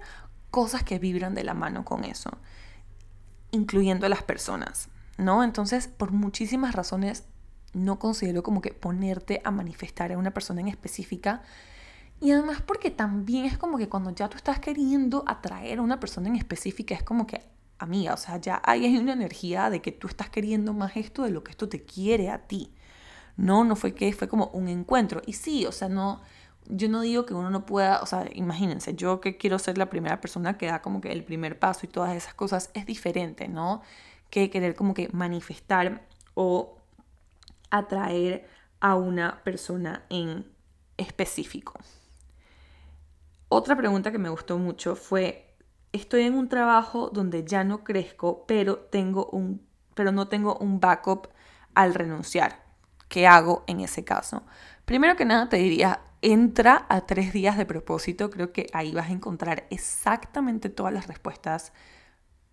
cosas 0.54 0.84
que 0.84 1.00
vibran 1.00 1.34
de 1.34 1.44
la 1.44 1.56
mano 1.56 1.84
con 1.84 2.04
eso, 2.04 2.30
incluyendo 3.50 4.06
a 4.06 4.10
las 4.10 4.22
personas, 4.22 4.88
¿no? 5.18 5.44
Entonces, 5.44 5.88
por 5.88 6.12
muchísimas 6.12 6.76
razones, 6.76 7.24
no 7.74 7.98
considero 7.98 8.44
como 8.44 8.62
que 8.62 8.72
ponerte 8.72 9.42
a 9.44 9.50
manifestar 9.50 10.12
a 10.12 10.18
una 10.20 10.30
persona 10.30 10.62
en 10.62 10.68
específica 10.68 11.42
y 12.22 12.30
además 12.30 12.62
porque 12.62 12.92
también 12.92 13.46
es 13.46 13.58
como 13.58 13.80
que 13.80 13.90
cuando 13.90 14.12
ya 14.12 14.30
tú 14.30 14.38
estás 14.38 14.60
queriendo 14.60 15.24
atraer 15.26 15.80
a 15.80 15.82
una 15.82 16.00
persona 16.00 16.28
en 16.28 16.36
específica, 16.36 16.94
es 16.94 17.02
como 17.02 17.26
que, 17.26 17.42
amiga, 17.80 18.14
o 18.14 18.18
sea, 18.18 18.38
ya 18.38 18.62
hay 18.64 18.96
una 18.96 19.14
energía 19.14 19.72
de 19.72 19.82
que 19.82 19.92
tú 19.92 20.08
estás 20.08 20.30
queriendo 20.30 20.72
más 20.74 20.96
esto 20.98 21.24
de 21.24 21.32
lo 21.32 21.44
que 21.44 21.50
esto 21.50 21.68
te 21.68 21.84
quiere 21.84 22.30
a 22.30 22.38
ti. 22.48 22.76
No, 23.38 23.64
no 23.64 23.76
fue 23.76 23.96
que 23.96 24.14
fue 24.14 24.28
como 24.28 24.52
un 24.54 24.68
encuentro. 24.68 25.24
Y 25.26 25.34
sí, 25.34 25.66
o 25.66 25.72
sea, 25.72 25.90
no, 25.90 26.22
yo 26.68 26.90
no 26.90 27.02
digo 27.02 27.26
que 27.26 27.34
uno 27.34 27.50
no 27.50 27.66
pueda, 27.66 28.02
o 28.02 28.06
sea, 28.06 28.26
imagínense, 28.34 28.96
yo 28.96 29.22
que 29.22 29.38
quiero 29.38 29.60
ser 29.60 29.78
la 29.78 29.90
primera 29.90 30.22
persona 30.22 30.58
que 30.58 30.68
da 30.68 30.82
como 30.82 31.02
que 31.02 31.12
el 31.12 31.24
primer 31.24 31.60
paso 31.60 31.82
y 31.86 31.90
todas 31.90 32.16
esas 32.16 32.34
cosas 32.34 32.72
es 32.74 32.86
diferente, 32.86 33.48
¿no? 33.48 33.82
Que 34.30 34.50
querer 34.50 34.76
como 34.76 34.94
que 34.94 35.10
manifestar 35.12 36.08
o 36.34 36.78
atraer 37.70 38.48
a 38.80 38.96
una 38.96 39.44
persona 39.44 40.04
en 40.10 40.52
específico. 40.98 41.80
Otra 43.50 43.76
pregunta 43.76 44.12
que 44.12 44.18
me 44.18 44.30
gustó 44.30 44.58
mucho 44.58 44.96
fue, 44.96 45.56
estoy 45.92 46.24
en 46.24 46.36
un 46.36 46.50
trabajo 46.50 47.10
donde 47.10 47.46
ya 47.46 47.64
no 47.64 47.84
crezco, 47.84 48.46
pero, 48.48 48.78
tengo 48.78 49.28
un, 49.28 49.66
pero 49.96 50.12
no 50.12 50.28
tengo 50.28 50.58
un 50.58 50.80
backup 50.80 51.28
al 51.76 51.94
renunciar. 51.94 52.64
¿Qué 53.10 53.28
hago 53.28 53.64
en 53.68 53.80
ese 53.80 54.04
caso? 54.04 54.44
Primero 54.86 55.16
que 55.16 55.26
nada 55.26 55.50
te 55.50 55.58
diría, 55.58 56.02
entra 56.22 56.86
a 56.90 57.02
tres 57.02 57.34
días 57.34 57.58
de 57.58 57.66
propósito. 57.66 58.30
Creo 58.30 58.52
que 58.52 58.68
ahí 58.74 58.92
vas 58.94 59.10
a 59.10 59.14
encontrar 59.14 59.68
exactamente 59.70 60.70
todas 60.70 60.94
las 60.94 61.08
respuestas 61.08 61.74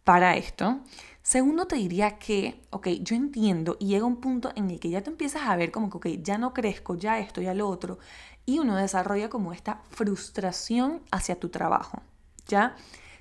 para 0.05 0.37
esto. 0.37 0.81
Segundo, 1.23 1.67
te 1.67 1.77
diría 1.77 2.19
que, 2.19 2.63
ok, 2.71 2.89
yo 3.01 3.15
entiendo 3.15 3.77
y 3.79 3.89
llega 3.89 4.05
un 4.05 4.21
punto 4.21 4.51
en 4.57 4.71
el 4.71 4.81
que 4.81 4.91
ya 4.91 5.03
te 5.03 5.11
empiezas 5.11 5.43
a 5.43 5.57
ver 5.57 5.71
como 5.71 5.91
que, 5.91 5.97
ok, 5.99 6.07
ya 6.23 6.39
no 6.39 6.55
crezco, 6.55 6.97
ya 6.97 7.19
esto, 7.19 7.41
ya 7.41 7.55
lo 7.55 7.69
otro, 7.69 7.99
y 8.47 8.59
uno 8.59 8.77
desarrolla 8.77 9.29
como 9.29 9.53
esta 9.53 9.83
frustración 9.91 11.03
hacia 11.13 11.39
tu 11.39 11.51
trabajo, 11.51 12.03
¿ya? 12.47 12.75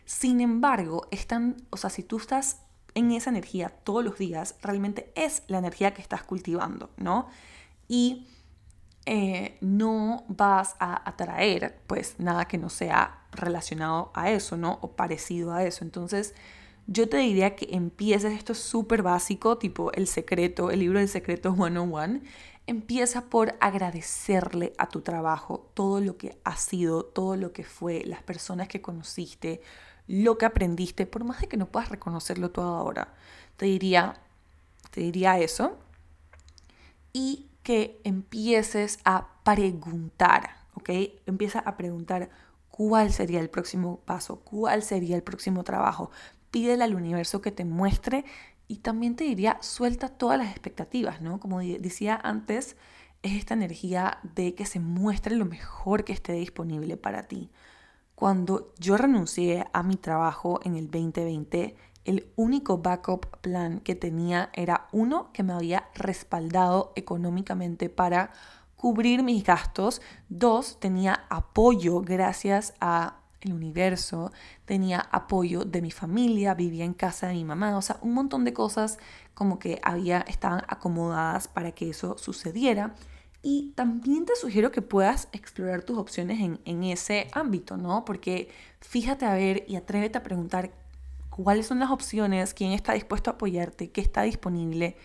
Sin 0.06 0.42
embargo, 0.42 1.08
están, 1.12 1.58
o 1.70 1.78
sea, 1.78 1.90
si 1.90 2.04
tú 2.04 2.18
estás 2.18 2.62
en 2.96 3.12
esa 3.12 3.30
energía 3.30 3.70
todos 3.70 4.04
los 4.04 4.18
días, 4.18 4.56
realmente 4.62 5.12
es 5.16 5.44
la 5.48 5.60
energía 5.60 5.94
que 5.94 6.02
estás 6.02 6.24
cultivando, 6.24 6.90
¿no? 6.98 7.28
Y 7.88 8.28
eh, 9.06 9.58
no 9.62 10.24
vas 10.28 10.76
a 10.80 11.10
atraer, 11.10 11.80
pues, 11.88 12.16
nada 12.20 12.46
que 12.46 12.58
no 12.58 12.70
sea 12.70 13.22
relacionado 13.32 14.12
a 14.14 14.32
eso, 14.32 14.58
¿no? 14.58 14.80
O 14.82 14.92
parecido 14.92 15.54
a 15.54 15.64
eso. 15.64 15.84
Entonces, 15.84 16.34
yo 16.88 17.08
te 17.08 17.18
diría 17.18 17.56
que 17.56 17.70
empieces, 17.72 18.34
esto 18.34 18.54
súper 18.56 19.04
básico, 19.04 19.58
tipo 19.58 19.92
el 19.94 20.08
secreto, 20.08 20.72
el 20.72 20.80
libro 20.80 21.00
del 21.00 21.10
secreto 21.10 21.54
101, 21.54 22.22
empieza 22.68 23.26
por 23.30 23.56
agradecerle 23.62 24.74
a 24.78 24.90
tu 24.90 25.02
trabajo 25.02 25.72
todo 25.74 26.02
lo 26.02 26.18
que 26.18 26.40
ha 26.44 26.56
sido, 26.56 27.04
todo 27.04 27.36
lo 27.36 27.52
que 27.54 27.64
fue, 27.64 28.04
las 28.06 28.24
personas 28.24 28.68
que 28.68 28.82
conociste, 28.82 29.62
lo 30.08 30.38
que 30.38 30.46
aprendiste, 30.46 31.06
por 31.06 31.24
más 31.24 31.42
de 31.42 31.48
que 31.48 31.58
no 31.58 31.68
puedas 31.68 31.90
reconocerlo 31.90 32.52
todo 32.52 32.76
ahora. 32.76 33.14
Te 33.58 33.66
diría, 33.66 34.20
te 34.92 35.02
diría 35.02 35.40
eso. 35.40 35.78
Y 37.14 37.49
que 37.70 38.02
empieces 38.04 38.98
a 39.06 39.28
preguntar, 39.44 40.56
¿ok? 40.74 40.90
Empieza 41.28 41.60
a 41.60 41.78
preguntar 41.78 42.32
cuál 42.68 43.14
sería 43.14 43.40
el 43.40 43.52
próximo 43.52 44.00
paso, 44.06 44.40
cuál 44.40 44.82
sería 44.82 45.16
el 45.16 45.22
próximo 45.22 45.64
trabajo, 45.64 46.10
pídele 46.50 46.84
al 46.84 46.96
universo 46.96 47.42
que 47.42 47.52
te 47.52 47.66
muestre 47.66 48.26
y 48.68 48.78
también 48.78 49.16
te 49.16 49.24
diría, 49.24 49.60
suelta 49.62 50.10
todas 50.10 50.40
las 50.40 50.50
expectativas, 50.50 51.22
¿no? 51.22 51.40
Como 51.40 51.60
decía 51.60 52.20
antes, 52.24 52.76
es 53.22 53.34
esta 53.34 53.54
energía 53.54 54.18
de 54.24 54.56
que 54.56 54.66
se 54.66 54.80
muestre 54.80 55.36
lo 55.36 55.46
mejor 55.46 56.06
que 56.06 56.14
esté 56.14 56.34
disponible 56.34 56.98
para 56.98 57.28
ti. 57.28 57.52
Cuando 58.16 58.74
yo 58.80 58.98
renuncié 58.98 59.68
a 59.74 59.84
mi 59.84 59.96
trabajo 59.96 60.60
en 60.64 60.76
el 60.76 60.90
2020, 60.90 61.76
el 62.10 62.32
único 62.36 62.80
backup 62.80 63.38
plan 63.38 63.82
que 63.82 63.94
tenía 63.94 64.50
era 64.54 64.88
uno 64.92 65.30
que 65.32 65.44
me 65.44 65.54
había 65.54 65.90
respaldado 65.94 66.92
económicamente 66.96 67.88
para 67.88 68.32
cubrir 68.76 69.22
mis 69.22 69.44
gastos, 69.44 70.02
dos 70.28 70.80
tenía 70.80 71.26
apoyo 71.30 72.02
gracias 72.02 72.74
a 72.82 73.20
el 73.42 73.54
universo, 73.54 74.32
tenía 74.66 75.00
apoyo 75.12 75.66
de 75.66 75.84
mi 75.84 75.92
familia, 75.92 76.56
vivía 76.56 76.84
en 76.84 76.96
casa 76.96 77.28
de 77.28 77.36
mi 77.36 77.46
mamá, 77.46 77.78
o 77.78 77.82
sea, 77.84 77.98
un 78.02 78.14
montón 78.14 78.44
de 78.44 78.54
cosas 78.54 78.98
como 79.36 79.60
que 79.60 79.80
había, 79.84 80.22
estaban 80.22 80.64
acomodadas 80.68 81.48
para 81.48 81.74
que 81.74 81.92
eso 81.92 82.18
sucediera. 82.18 82.96
Y 83.44 83.72
también 83.76 84.26
te 84.26 84.36
sugiero 84.36 84.72
que 84.72 84.82
puedas 84.82 85.30
explorar 85.32 85.84
tus 85.84 85.98
opciones 85.98 86.42
en, 86.42 86.60
en 86.66 86.84
ese 86.84 87.28
ámbito, 87.34 87.78
¿no? 87.78 88.04
Porque 88.04 88.50
fíjate 88.82 89.26
a 89.26 89.34
ver 89.36 89.64
y 89.68 89.76
atrévete 89.76 90.18
a 90.18 90.24
preguntar 90.24 90.72
cuáles 91.44 91.68
son 91.68 91.80
las 91.80 91.92
opciones, 91.92 92.54
quién 92.54 92.72
está 92.72 92.94
dispuesto 92.94 93.30
a 93.30 93.34
apoyarte, 93.34 93.92
qué 93.92 94.02
está 94.02 94.24
disponible 94.24 94.98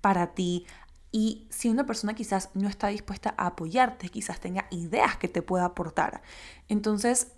para 0.00 0.34
ti. 0.34 0.66
Y 1.10 1.46
si 1.50 1.68
una 1.68 1.84
persona 1.86 2.14
quizás 2.14 2.50
no 2.54 2.68
está 2.68 2.88
dispuesta 2.88 3.34
a 3.36 3.48
apoyarte, 3.48 4.08
quizás 4.08 4.40
tenga 4.40 4.66
ideas 4.70 5.16
que 5.16 5.28
te 5.28 5.42
pueda 5.42 5.66
aportar. 5.66 6.22
Entonces, 6.68 7.32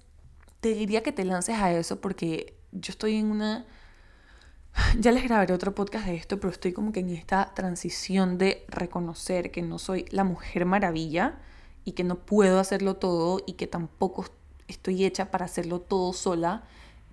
te 0.60 0.74
diría 0.74 1.02
que 1.02 1.12
te 1.12 1.24
lances 1.24 1.56
a 1.58 1.72
eso 1.72 2.00
porque 2.00 2.56
yo 2.72 2.90
estoy 2.90 3.16
en 3.16 3.30
una... 3.30 3.66
Ya 4.98 5.12
les 5.12 5.22
grabaré 5.24 5.52
otro 5.52 5.74
podcast 5.74 6.06
de 6.06 6.16
esto, 6.16 6.40
pero 6.40 6.50
estoy 6.50 6.72
como 6.72 6.90
que 6.90 7.00
en 7.00 7.10
esta 7.10 7.54
transición 7.54 8.38
de 8.38 8.64
reconocer 8.68 9.50
que 9.50 9.62
no 9.62 9.78
soy 9.78 10.06
la 10.10 10.24
mujer 10.24 10.64
maravilla 10.64 11.38
y 11.84 11.92
que 11.92 12.02
no 12.02 12.16
puedo 12.16 12.58
hacerlo 12.58 12.96
todo 12.96 13.40
y 13.46 13.52
que 13.52 13.66
tampoco 13.66 14.24
estoy 14.66 15.04
hecha 15.04 15.30
para 15.30 15.44
hacerlo 15.44 15.80
todo 15.80 16.12
sola 16.12 16.64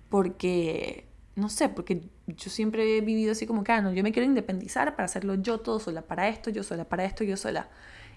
porque, 0.08 1.06
no 1.34 1.48
sé, 1.48 1.68
porque 1.68 2.02
yo 2.26 2.50
siempre 2.50 2.98
he 2.98 3.00
vivido 3.00 3.32
así 3.32 3.46
como 3.46 3.64
que, 3.64 3.72
ah, 3.72 3.80
no, 3.80 3.92
yo 3.92 4.02
me 4.02 4.12
quiero 4.12 4.26
independizar 4.26 4.94
para 4.94 5.06
hacerlo 5.06 5.34
yo 5.36 5.58
todo 5.60 5.80
sola, 5.80 6.02
para 6.02 6.28
esto 6.28 6.50
yo 6.50 6.62
sola, 6.62 6.84
para 6.84 7.04
esto 7.04 7.24
yo 7.24 7.36
sola. 7.36 7.68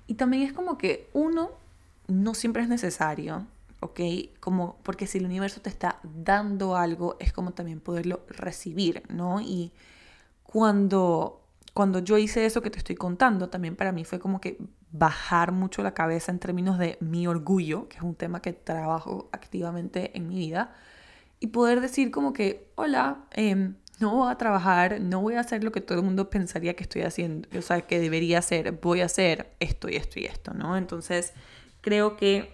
Y 0.07 0.15
también 0.15 0.43
es 0.43 0.53
como 0.53 0.77
que 0.77 1.09
uno 1.13 1.51
no 2.07 2.33
siempre 2.33 2.61
es 2.61 2.69
necesario, 2.69 3.47
¿ok? 3.79 3.99
Como, 4.39 4.77
porque 4.83 5.07
si 5.07 5.17
el 5.17 5.25
universo 5.25 5.61
te 5.61 5.69
está 5.69 5.99
dando 6.03 6.75
algo, 6.75 7.15
es 7.19 7.31
como 7.31 7.51
también 7.51 7.79
poderlo 7.79 8.25
recibir, 8.27 9.03
¿no? 9.09 9.39
Y 9.41 9.71
cuando, 10.43 11.41
cuando 11.73 11.99
yo 11.99 12.17
hice 12.17 12.45
eso 12.45 12.61
que 12.61 12.69
te 12.69 12.77
estoy 12.77 12.95
contando, 12.95 13.49
también 13.49 13.75
para 13.75 13.91
mí 13.91 14.03
fue 14.03 14.19
como 14.19 14.41
que 14.41 14.57
bajar 14.91 15.51
mucho 15.51 15.83
la 15.83 15.93
cabeza 15.93 16.31
en 16.31 16.39
términos 16.39 16.77
de 16.77 16.97
mi 17.01 17.27
orgullo, 17.27 17.87
que 17.89 17.97
es 17.97 18.03
un 18.03 18.15
tema 18.15 18.41
que 18.41 18.53
trabajo 18.53 19.29
activamente 19.31 20.15
en 20.17 20.27
mi 20.27 20.35
vida, 20.35 20.73
y 21.45 21.47
poder 21.47 21.79
decir 21.79 22.09
como 22.09 22.33
que, 22.33 22.71
hola, 22.73 23.19
em, 23.29 23.75
no 23.99 24.15
voy 24.15 24.31
a 24.31 24.35
trabajar, 24.35 24.99
no 24.99 25.21
voy 25.21 25.35
a 25.35 25.41
hacer 25.41 25.63
lo 25.63 25.71
que 25.71 25.79
todo 25.79 25.99
el 25.99 26.03
mundo 26.03 26.27
pensaría 26.31 26.75
que 26.75 26.81
estoy 26.81 27.03
haciendo, 27.03 27.47
o 27.55 27.61
sea, 27.61 27.81
que 27.81 27.99
debería 27.99 28.39
hacer, 28.39 28.71
voy 28.71 29.01
a 29.01 29.05
hacer 29.05 29.53
esto 29.59 29.87
y 29.87 29.95
esto 29.95 30.19
y 30.19 30.25
esto, 30.25 30.55
¿no? 30.55 30.75
Entonces, 30.75 31.33
creo 31.81 32.17
que 32.17 32.51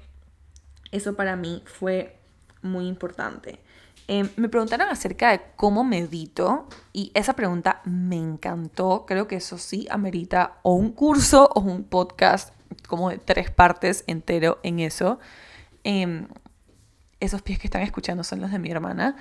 eso 0.91 1.15
para 1.15 1.37
mí 1.37 1.63
fue 1.65 2.17
muy 2.61 2.85
importante. 2.87 3.61
Em, 4.09 4.27
me 4.35 4.49
preguntaron 4.49 4.89
acerca 4.89 5.31
de 5.31 5.41
cómo 5.55 5.85
medito 5.85 6.67
y 6.91 7.11
esa 7.13 7.33
pregunta 7.33 7.81
me 7.85 8.17
encantó. 8.17 9.05
Creo 9.07 9.25
que 9.25 9.37
eso 9.37 9.57
sí 9.57 9.87
amerita 9.89 10.59
o 10.63 10.73
un 10.73 10.91
curso 10.91 11.49
o 11.55 11.61
un 11.61 11.85
podcast 11.85 12.53
como 12.89 13.09
de 13.09 13.19
tres 13.19 13.51
partes 13.51 14.03
entero 14.07 14.59
en 14.63 14.81
eso. 14.81 15.17
Em, 15.85 16.27
esos 17.21 17.41
pies 17.41 17.59
que 17.59 17.67
están 17.67 17.83
escuchando 17.83 18.23
son 18.25 18.41
los 18.41 18.51
de 18.51 18.59
mi 18.59 18.69
hermana. 18.69 19.15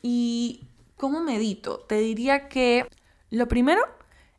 ¿Y 0.00 0.66
cómo 0.96 1.20
medito? 1.20 1.80
Te 1.80 1.96
diría 1.96 2.48
que 2.48 2.86
lo 3.30 3.48
primero 3.48 3.82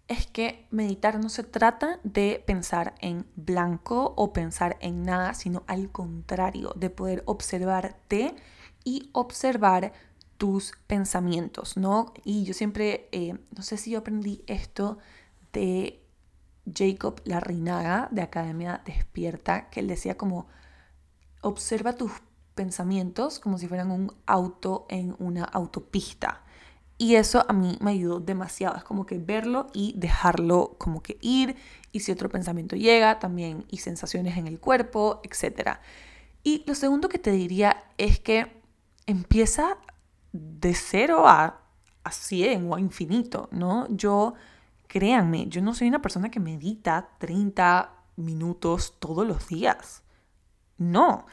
es 0.08 0.28
que 0.28 0.68
meditar 0.72 1.20
no 1.20 1.30
se 1.30 1.44
trata 1.44 2.00
de 2.04 2.44
pensar 2.46 2.96
en 3.00 3.26
blanco 3.36 4.14
o 4.18 4.34
pensar 4.34 4.78
en 4.82 5.04
nada, 5.04 5.34
sino 5.34 5.64
al 5.68 5.92
contrario, 5.92 6.74
de 6.76 6.90
poder 6.90 7.24
observarte 7.26 8.36
y 8.84 9.10
observar 9.14 9.94
tus 10.38 10.74
pensamientos, 10.88 11.78
¿no? 11.78 12.14
Y 12.26 12.44
yo 12.44 12.54
siempre, 12.54 13.08
eh, 13.12 13.38
no 13.56 13.64
sé 13.64 13.78
si 13.78 13.92
yo 13.92 14.00
aprendí 14.00 14.44
esto 14.48 14.98
de 15.54 16.04
Jacob 16.72 17.22
Larrinaga 17.26 18.10
de 18.12 18.22
Academia 18.22 18.82
Despierta, 18.86 19.70
que 19.70 19.80
él 19.80 19.88
decía 19.88 20.18
como, 20.18 20.48
observa 21.42 21.94
tus 21.94 22.12
pensamientos 22.56 23.40
como 23.40 23.58
si 23.58 23.68
fueran 23.68 23.92
un 23.92 24.14
auto 24.26 24.86
en 24.90 25.16
una 25.20 25.44
autopista. 25.44 26.44
Y 26.98 27.16
eso 27.16 27.46
a 27.50 27.54
mí 27.54 27.78
me 27.82 27.92
ayudó 27.92 28.20
demasiado. 28.20 28.78
Es 28.78 28.84
como 28.84 29.06
que 29.06 29.18
verlo 29.18 29.68
y 29.74 29.94
dejarlo 29.98 30.76
como 30.78 31.02
que 31.02 31.18
ir. 31.22 31.56
Y 31.92 32.02
si 32.02 32.12
otro 32.12 32.30
pensamiento 32.30 32.76
llega, 32.76 33.20
también 33.20 33.66
y 33.70 33.78
sensaciones 33.78 34.38
en 34.38 34.48
el 34.48 34.60
cuerpo, 34.60 35.22
etc. 35.24 35.80
Y 36.44 36.64
lo 36.68 36.76
segundo 36.76 37.10
que 37.10 37.20
te 37.20 37.32
diría 37.32 37.84
es 37.98 38.20
que 38.20 38.62
empieza 39.06 39.78
de 40.32 40.74
cero 40.74 41.28
a, 41.28 41.62
a 42.04 42.12
100 42.12 42.72
o 42.72 42.76
a 42.76 42.80
infinito, 42.80 43.50
¿no? 43.52 43.88
Yo, 43.90 44.36
créanme, 44.88 45.48
yo 45.48 45.62
no 45.62 45.74
soy 45.74 45.88
una 45.88 46.02
persona 46.02 46.30
que 46.30 46.40
medita 46.40 47.10
30 47.18 47.92
minutos 48.16 48.96
todos 49.00 49.26
los 49.28 49.48
días. 49.48 50.04
No. 50.78 51.26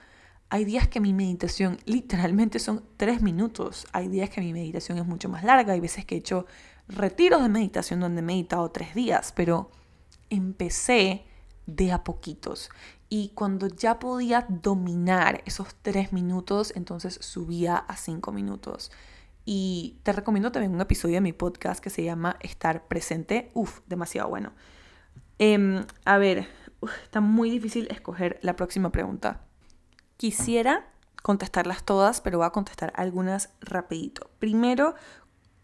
Hay 0.53 0.65
días 0.65 0.89
que 0.89 0.99
mi 0.99 1.15
meditación 1.15 1.79
literalmente 1.85 2.59
son 2.59 2.85
tres 2.97 3.23
minutos. 3.23 3.87
Hay 3.93 4.09
días 4.09 4.31
que 4.31 4.41
mi 4.41 4.53
meditación 4.53 4.99
es 4.99 5.07
mucho 5.07 5.29
más 5.29 5.45
larga. 5.45 5.75
Hay 5.75 5.81
veces 5.81 6.05
que 6.05 6.17
he 6.17 6.19
hecho 6.19 6.45
retiros 6.89 7.41
de 7.41 7.49
meditación 7.49 8.01
donde 8.01 8.19
he 8.19 8.23
meditado 8.23 8.69
tres 8.73 8.93
días, 8.95 9.33
pero 9.35 9.71
empecé 10.29 11.25
de 11.67 11.93
a 11.93 12.03
poquitos. 12.03 12.69
Y 13.09 13.29
cuando 13.35 13.69
ya 13.69 14.01
podía 14.01 14.45
dominar 14.49 15.43
esos 15.47 15.75
tres 15.83 16.13
minutos, 16.13 16.73
entonces 16.75 17.15
subía 17.21 17.77
a 17.77 17.97
cinco 17.97 18.33
minutos. 18.33 18.91
Y 19.45 19.99
te 20.03 20.13
recomiendo 20.13 20.51
también 20.51 20.75
un 20.75 20.81
episodio 20.81 21.15
de 21.15 21.21
mi 21.21 21.33
podcast 21.33 21.83
que 21.83 21.91
se 21.91 22.03
llama 22.03 22.37
Estar 22.41 22.89
presente. 22.89 23.51
Uf, 23.55 23.81
demasiado 23.87 24.29
bueno. 24.29 24.53
Em, 25.39 25.85
a 26.05 26.19
ver, 26.19 26.49
está 27.05 27.21
muy 27.21 27.51
difícil 27.51 27.87
escoger 27.91 28.41
la 28.43 28.57
próxima 28.57 28.91
pregunta. 28.91 29.47
Quisiera 30.21 30.85
contestarlas 31.23 31.83
todas, 31.83 32.21
pero 32.21 32.37
voy 32.37 32.47
a 32.47 32.51
contestar 32.51 32.93
algunas 32.95 33.49
rapidito. 33.63 34.29
Primero, 34.39 34.95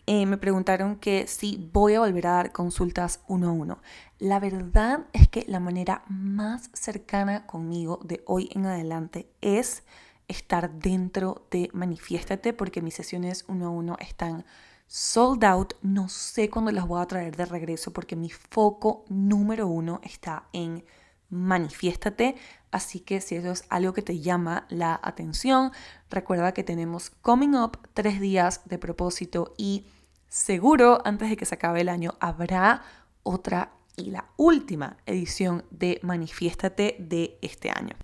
eh, 0.07 0.25
me 0.25 0.39
preguntaron 0.39 0.97
que 0.97 1.27
si 1.27 1.69
voy 1.75 1.93
a 1.93 2.01
volver 2.01 2.27
a 2.27 2.37
dar 2.37 2.53
consultas 2.53 3.21
uno 3.29 3.51
a 3.51 3.53
uno. 3.53 3.83
La 4.19 4.41
verdad 4.41 5.09
es 5.13 5.29
que 5.29 5.45
la 5.47 5.61
manera 5.61 6.05
más 6.09 6.71
cercana 6.73 7.47
conmigo 7.47 8.01
de 8.03 8.23
hoy 8.25 8.49
en 8.55 8.65
adelante 8.65 9.29
es 9.43 9.83
estar 10.27 10.73
dentro 10.73 11.47
de 11.51 11.69
Manifiéstate 11.75 12.55
porque 12.55 12.81
mis 12.81 12.95
sesiones 12.95 13.45
uno 13.49 13.67
a 13.67 13.69
uno 13.69 13.97
están 14.01 14.47
sold 14.87 15.45
out. 15.45 15.75
No 15.83 16.09
sé 16.09 16.49
cuándo 16.49 16.73
las 16.73 16.89
voy 16.89 17.03
a 17.03 17.07
traer 17.07 17.37
de 17.37 17.45
regreso 17.45 17.93
porque 17.93 18.17
mi 18.17 18.31
foco 18.31 19.05
número 19.11 19.67
uno 19.67 20.01
está 20.03 20.49
en 20.55 20.83
Manifiéstate. 21.31 22.37
Así 22.71 23.01
que 23.01 23.21
si 23.21 23.37
eso 23.37 23.51
es 23.53 23.65
algo 23.69 23.93
que 23.93 24.03
te 24.03 24.21
llama 24.21 24.67
la 24.69 25.01
atención, 25.03 25.73
recuerda 26.11 26.53
que 26.53 26.65
tenemos 26.65 27.11
Coming 27.11 27.55
Up 27.55 27.79
tres 27.95 28.21
días 28.21 28.63
de 28.67 28.79
propósito 28.79 29.55
y 29.57 29.87
seguro 30.29 31.01
antes 31.05 31.31
de 31.31 31.37
que 31.37 31.47
se 31.47 31.55
acabe 31.55 31.81
el 31.81 31.89
año 31.89 32.15
habrá 32.21 32.83
otra 33.23 33.73
y 33.97 34.11
la 34.11 34.27
última 34.37 34.99
edición 35.07 35.65
de 35.71 35.99
Manifiéstate 36.03 36.97
de 36.99 37.39
este 37.41 37.71
año. 37.71 37.97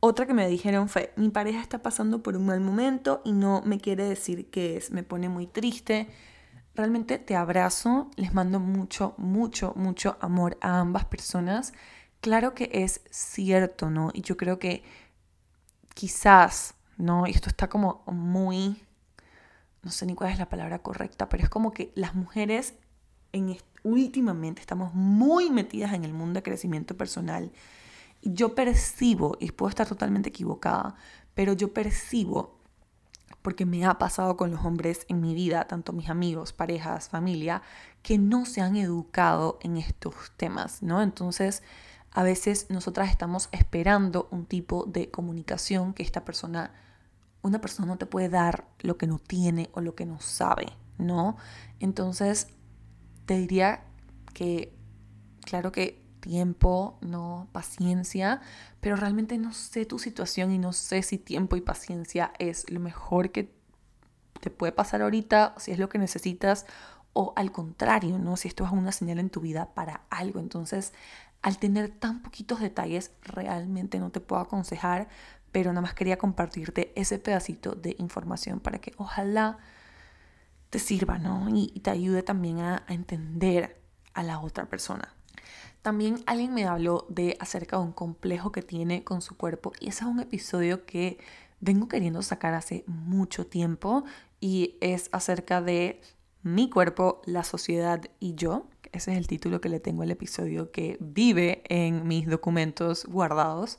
Otra 0.00 0.26
que 0.26 0.34
me 0.34 0.48
dijeron 0.48 0.88
fue, 0.88 1.12
mi 1.16 1.30
pareja 1.30 1.60
está 1.60 1.82
pasando 1.82 2.22
por 2.22 2.36
un 2.36 2.46
mal 2.46 2.60
momento 2.60 3.22
y 3.24 3.32
no 3.32 3.62
me 3.64 3.78
quiere 3.78 4.04
decir 4.04 4.50
qué 4.50 4.76
es, 4.76 4.90
me 4.90 5.02
pone 5.02 5.28
muy 5.28 5.46
triste. 5.46 6.08
Realmente 6.74 7.18
te 7.18 7.34
abrazo, 7.34 8.10
les 8.16 8.34
mando 8.34 8.60
mucho, 8.60 9.14
mucho, 9.16 9.72
mucho 9.76 10.16
amor 10.20 10.58
a 10.60 10.80
ambas 10.80 11.06
personas 11.06 11.72
claro 12.20 12.54
que 12.54 12.70
es 12.72 13.00
cierto, 13.10 13.90
¿no? 13.90 14.10
Y 14.12 14.22
yo 14.22 14.36
creo 14.36 14.58
que 14.58 14.82
quizás, 15.94 16.74
¿no? 16.98 17.26
Y 17.26 17.30
esto 17.30 17.48
está 17.48 17.68
como 17.68 18.02
muy, 18.06 18.82
no 19.82 19.90
sé 19.90 20.06
ni 20.06 20.14
cuál 20.14 20.30
es 20.30 20.38
la 20.38 20.48
palabra 20.48 20.80
correcta, 20.80 21.28
pero 21.28 21.42
es 21.42 21.48
como 21.48 21.72
que 21.72 21.92
las 21.94 22.14
mujeres 22.14 22.74
en 23.32 23.56
últimamente 23.86 24.60
estamos 24.60 24.92
muy 24.94 25.50
metidas 25.50 25.92
en 25.92 26.04
el 26.04 26.12
mundo 26.12 26.38
de 26.38 26.42
crecimiento 26.42 26.96
personal. 26.96 27.52
Y 28.20 28.32
yo 28.34 28.54
percibo, 28.54 29.36
y 29.40 29.52
puedo 29.52 29.70
estar 29.70 29.86
totalmente 29.86 30.30
equivocada, 30.30 30.96
pero 31.34 31.52
yo 31.52 31.72
percibo, 31.72 32.58
porque 33.42 33.64
me 33.64 33.86
ha 33.86 33.96
pasado 33.98 34.36
con 34.36 34.50
los 34.50 34.64
hombres 34.64 35.06
en 35.08 35.20
mi 35.20 35.34
vida, 35.34 35.68
tanto 35.68 35.92
mis 35.92 36.10
amigos, 36.10 36.52
parejas, 36.52 37.08
familia, 37.08 37.62
que 38.02 38.18
no 38.18 38.44
se 38.44 38.60
han 38.60 38.76
educado 38.76 39.58
en 39.62 39.76
estos 39.76 40.14
temas, 40.36 40.82
¿no? 40.82 41.00
Entonces, 41.00 41.62
a 42.16 42.22
veces 42.22 42.70
nosotras 42.70 43.10
estamos 43.10 43.50
esperando 43.52 44.26
un 44.30 44.46
tipo 44.46 44.86
de 44.86 45.10
comunicación 45.10 45.92
que 45.92 46.02
esta 46.02 46.24
persona, 46.24 46.72
una 47.42 47.60
persona 47.60 47.86
no 47.86 47.98
te 47.98 48.06
puede 48.06 48.30
dar 48.30 48.66
lo 48.80 48.96
que 48.96 49.06
no 49.06 49.18
tiene 49.18 49.68
o 49.74 49.82
lo 49.82 49.94
que 49.94 50.06
no 50.06 50.18
sabe, 50.18 50.72
¿no? 50.96 51.36
Entonces, 51.78 52.48
te 53.26 53.36
diría 53.36 53.84
que, 54.32 54.74
claro 55.44 55.72
que 55.72 56.02
tiempo, 56.20 56.96
no 57.02 57.48
paciencia, 57.52 58.40
pero 58.80 58.96
realmente 58.96 59.36
no 59.36 59.52
sé 59.52 59.84
tu 59.84 59.98
situación 59.98 60.52
y 60.52 60.58
no 60.58 60.72
sé 60.72 61.02
si 61.02 61.18
tiempo 61.18 61.56
y 61.56 61.60
paciencia 61.60 62.32
es 62.38 62.70
lo 62.70 62.80
mejor 62.80 63.30
que 63.30 63.54
te 64.40 64.48
puede 64.48 64.72
pasar 64.72 65.02
ahorita, 65.02 65.54
si 65.58 65.70
es 65.70 65.78
lo 65.78 65.90
que 65.90 65.98
necesitas 65.98 66.64
o 67.12 67.32
al 67.34 67.50
contrario, 67.50 68.18
¿no? 68.18 68.36
Si 68.36 68.46
esto 68.46 68.64
es 68.64 68.72
una 68.72 68.92
señal 68.92 69.18
en 69.18 69.30
tu 69.30 69.40
vida 69.40 69.74
para 69.74 70.02
algo. 70.10 70.38
Entonces, 70.38 70.92
al 71.42 71.58
tener 71.58 71.88
tan 71.90 72.22
poquitos 72.22 72.60
detalles, 72.60 73.12
realmente 73.22 73.98
no 73.98 74.10
te 74.10 74.20
puedo 74.20 74.42
aconsejar, 74.42 75.08
pero 75.52 75.70
nada 75.72 75.82
más 75.82 75.94
quería 75.94 76.18
compartirte 76.18 76.92
ese 76.96 77.18
pedacito 77.18 77.72
de 77.74 77.96
información 77.98 78.60
para 78.60 78.78
que 78.78 78.92
ojalá 78.96 79.58
te 80.70 80.78
sirva, 80.78 81.18
¿no? 81.18 81.48
Y, 81.48 81.68
te 81.80 81.90
ayude 81.90 82.22
también 82.22 82.60
a, 82.60 82.82
a 82.86 82.94
entender 82.94 83.80
a 84.14 84.22
la 84.22 84.40
otra 84.40 84.66
persona. 84.66 85.14
También 85.82 86.22
alguien 86.26 86.52
me 86.52 86.66
habló 86.66 87.06
de 87.08 87.36
acerca 87.38 87.76
de 87.76 87.84
un 87.84 87.92
complejo 87.92 88.50
que 88.50 88.62
tiene 88.62 89.04
con 89.04 89.22
su 89.22 89.36
cuerpo 89.36 89.72
y 89.78 89.88
ese 89.88 90.04
es 90.04 90.10
un 90.10 90.18
episodio 90.18 90.84
que 90.84 91.18
vengo 91.60 91.88
queriendo 91.88 92.22
sacar 92.22 92.54
hace 92.54 92.84
mucho 92.86 93.46
tiempo 93.46 94.04
y 94.40 94.76
es 94.80 95.08
acerca 95.12 95.62
de 95.62 96.00
mi 96.42 96.70
cuerpo, 96.70 97.22
la 97.24 97.42
sociedad 97.42 98.02
y 98.20 98.34
yo. 98.34 98.68
Ese 98.96 99.12
es 99.12 99.18
el 99.18 99.26
título 99.26 99.60
que 99.60 99.68
le 99.68 99.78
tengo 99.78 100.02
al 100.02 100.10
episodio 100.10 100.72
que 100.72 100.96
vive 101.00 101.62
en 101.68 102.08
mis 102.08 102.26
documentos 102.26 103.04
guardados. 103.04 103.76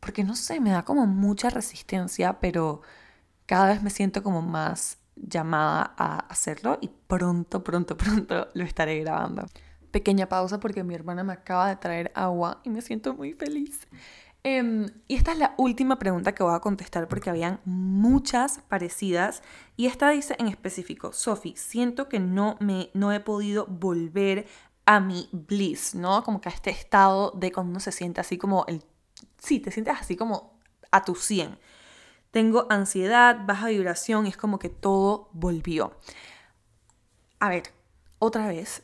Porque 0.00 0.24
no 0.24 0.34
sé, 0.36 0.58
me 0.58 0.70
da 0.70 0.84
como 0.84 1.06
mucha 1.06 1.50
resistencia, 1.50 2.40
pero 2.40 2.80
cada 3.44 3.68
vez 3.68 3.82
me 3.82 3.90
siento 3.90 4.22
como 4.22 4.40
más 4.40 4.96
llamada 5.16 5.94
a 5.98 6.20
hacerlo 6.20 6.78
y 6.80 6.88
pronto, 6.88 7.62
pronto, 7.62 7.96
pronto 7.98 8.48
lo 8.54 8.64
estaré 8.64 9.00
grabando. 9.00 9.46
Pequeña 9.90 10.30
pausa 10.30 10.58
porque 10.60 10.82
mi 10.82 10.94
hermana 10.94 11.24
me 11.24 11.34
acaba 11.34 11.68
de 11.68 11.76
traer 11.76 12.10
agua 12.14 12.62
y 12.64 12.70
me 12.70 12.80
siento 12.80 13.12
muy 13.12 13.34
feliz. 13.34 13.86
Em, 14.46 14.90
y 15.08 15.16
esta 15.16 15.32
es 15.32 15.38
la 15.38 15.54
última 15.56 15.98
pregunta 15.98 16.34
que 16.34 16.42
voy 16.42 16.54
a 16.54 16.60
contestar 16.60 17.08
porque 17.08 17.30
habían 17.30 17.60
muchas 17.64 18.60
parecidas. 18.68 19.42
Y 19.76 19.86
esta 19.86 20.10
dice 20.10 20.36
en 20.38 20.48
específico, 20.48 21.14
Sophie, 21.14 21.56
siento 21.56 22.10
que 22.10 22.20
no, 22.20 22.56
me, 22.60 22.90
no 22.92 23.10
he 23.10 23.20
podido 23.20 23.66
volver 23.66 24.46
a 24.84 25.00
mi 25.00 25.30
bliss, 25.32 25.94
¿no? 25.94 26.22
Como 26.22 26.42
que 26.42 26.50
a 26.50 26.52
este 26.52 26.68
estado 26.68 27.30
de 27.30 27.52
cuando 27.52 27.70
uno 27.70 27.80
se 27.80 27.90
siente 27.90 28.20
así 28.20 28.36
como 28.36 28.66
el... 28.66 28.84
Sí, 29.38 29.60
te 29.60 29.70
sientes 29.70 29.96
así 29.98 30.14
como 30.14 30.58
a 30.90 31.04
tu 31.04 31.14
100. 31.14 31.58
Tengo 32.30 32.66
ansiedad, 32.68 33.46
baja 33.46 33.68
vibración, 33.68 34.26
y 34.26 34.28
es 34.28 34.36
como 34.36 34.58
que 34.58 34.68
todo 34.68 35.30
volvió. 35.32 35.96
A 37.40 37.48
ver, 37.48 37.62
otra 38.18 38.46
vez, 38.48 38.82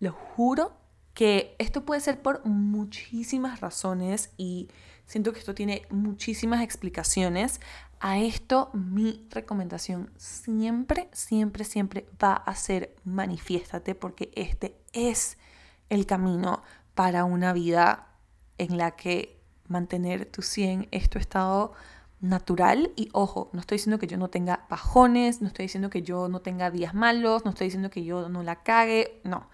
lo 0.00 0.12
juro 0.12 0.72
que 1.16 1.56
esto 1.58 1.86
puede 1.86 2.02
ser 2.02 2.20
por 2.20 2.44
muchísimas 2.44 3.60
razones 3.60 4.32
y 4.36 4.68
siento 5.06 5.32
que 5.32 5.38
esto 5.38 5.54
tiene 5.54 5.86
muchísimas 5.88 6.62
explicaciones. 6.62 7.58
A 8.00 8.18
esto 8.18 8.68
mi 8.74 9.26
recomendación 9.30 10.10
siempre, 10.18 11.08
siempre, 11.12 11.64
siempre 11.64 12.06
va 12.22 12.34
a 12.34 12.54
ser 12.54 12.94
manifiéstate 13.04 13.94
porque 13.94 14.30
este 14.34 14.76
es 14.92 15.38
el 15.88 16.04
camino 16.04 16.62
para 16.94 17.24
una 17.24 17.54
vida 17.54 18.08
en 18.58 18.76
la 18.76 18.90
que 18.90 19.40
mantener 19.68 20.26
tu 20.26 20.42
100 20.42 20.88
es 20.90 21.08
tu 21.08 21.18
estado 21.18 21.72
natural 22.20 22.92
y 22.94 23.08
ojo, 23.12 23.48
no 23.54 23.60
estoy 23.60 23.76
diciendo 23.76 23.98
que 23.98 24.06
yo 24.06 24.18
no 24.18 24.28
tenga 24.28 24.66
bajones, 24.68 25.40
no 25.40 25.48
estoy 25.48 25.64
diciendo 25.64 25.88
que 25.88 26.02
yo 26.02 26.28
no 26.28 26.40
tenga 26.40 26.70
días 26.70 26.92
malos, 26.92 27.46
no 27.46 27.52
estoy 27.52 27.68
diciendo 27.68 27.88
que 27.88 28.04
yo 28.04 28.28
no 28.28 28.42
la 28.42 28.62
cague, 28.62 29.22
no. 29.24 29.48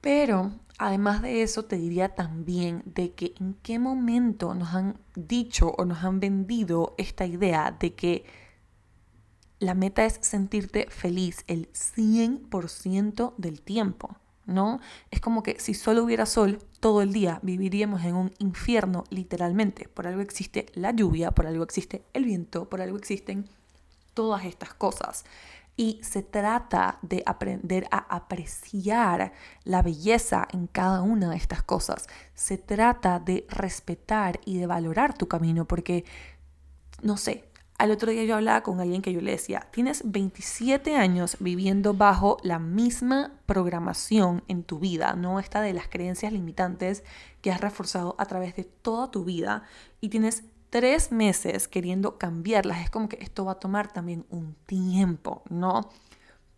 Pero 0.00 0.52
además 0.78 1.22
de 1.22 1.42
eso 1.42 1.64
te 1.64 1.76
diría 1.76 2.14
también 2.14 2.82
de 2.84 3.12
que 3.12 3.34
en 3.40 3.54
qué 3.62 3.78
momento 3.78 4.54
nos 4.54 4.74
han 4.74 4.98
dicho 5.14 5.74
o 5.76 5.84
nos 5.84 6.04
han 6.04 6.20
vendido 6.20 6.94
esta 6.98 7.26
idea 7.26 7.76
de 7.78 7.94
que 7.94 8.24
la 9.58 9.74
meta 9.74 10.04
es 10.04 10.18
sentirte 10.20 10.86
feliz 10.90 11.44
el 11.46 11.72
100% 11.72 13.34
del 13.36 13.62
tiempo. 13.62 14.16
¿no? 14.46 14.80
Es 15.10 15.20
como 15.20 15.42
que 15.42 15.58
si 15.58 15.74
solo 15.74 16.04
hubiera 16.04 16.24
sol 16.24 16.60
todo 16.80 17.02
el 17.02 17.12
día, 17.12 17.40
viviríamos 17.42 18.04
en 18.04 18.14
un 18.14 18.32
infierno 18.38 19.04
literalmente. 19.10 19.88
Por 19.88 20.06
algo 20.06 20.20
existe 20.20 20.66
la 20.74 20.92
lluvia, 20.92 21.32
por 21.32 21.46
algo 21.46 21.64
existe 21.64 22.04
el 22.12 22.24
viento, 22.24 22.68
por 22.68 22.80
algo 22.80 22.96
existen 22.96 23.48
todas 24.14 24.44
estas 24.44 24.72
cosas. 24.72 25.24
Y 25.76 26.00
se 26.02 26.22
trata 26.22 26.98
de 27.02 27.22
aprender 27.26 27.86
a 27.90 27.98
apreciar 27.98 29.32
la 29.64 29.82
belleza 29.82 30.48
en 30.52 30.66
cada 30.68 31.02
una 31.02 31.30
de 31.30 31.36
estas 31.36 31.62
cosas. 31.62 32.06
Se 32.34 32.56
trata 32.56 33.18
de 33.18 33.46
respetar 33.50 34.40
y 34.46 34.58
de 34.58 34.66
valorar 34.66 35.16
tu 35.16 35.28
camino 35.28 35.66
porque, 35.66 36.04
no 37.02 37.18
sé, 37.18 37.44
al 37.78 37.90
otro 37.90 38.10
día 38.10 38.24
yo 38.24 38.36
hablaba 38.36 38.62
con 38.62 38.80
alguien 38.80 39.02
que 39.02 39.12
yo 39.12 39.20
le 39.20 39.32
decía, 39.32 39.68
tienes 39.70 40.02
27 40.10 40.96
años 40.96 41.36
viviendo 41.40 41.92
bajo 41.92 42.38
la 42.42 42.58
misma 42.58 43.32
programación 43.44 44.42
en 44.48 44.62
tu 44.62 44.78
vida, 44.78 45.14
no 45.14 45.38
esta 45.40 45.60
de 45.60 45.74
las 45.74 45.88
creencias 45.88 46.32
limitantes 46.32 47.04
que 47.42 47.50
has 47.50 47.60
reforzado 47.60 48.16
a 48.18 48.24
través 48.24 48.56
de 48.56 48.64
toda 48.64 49.10
tu 49.10 49.24
vida 49.24 49.64
y 50.00 50.08
tienes 50.08 50.44
tres 50.70 51.12
meses 51.12 51.68
queriendo 51.68 52.18
cambiarlas. 52.18 52.82
Es 52.82 52.90
como 52.90 53.08
que 53.08 53.18
esto 53.20 53.44
va 53.44 53.52
a 53.52 53.60
tomar 53.60 53.92
también 53.92 54.26
un 54.30 54.54
tiempo, 54.66 55.42
¿no? 55.48 55.90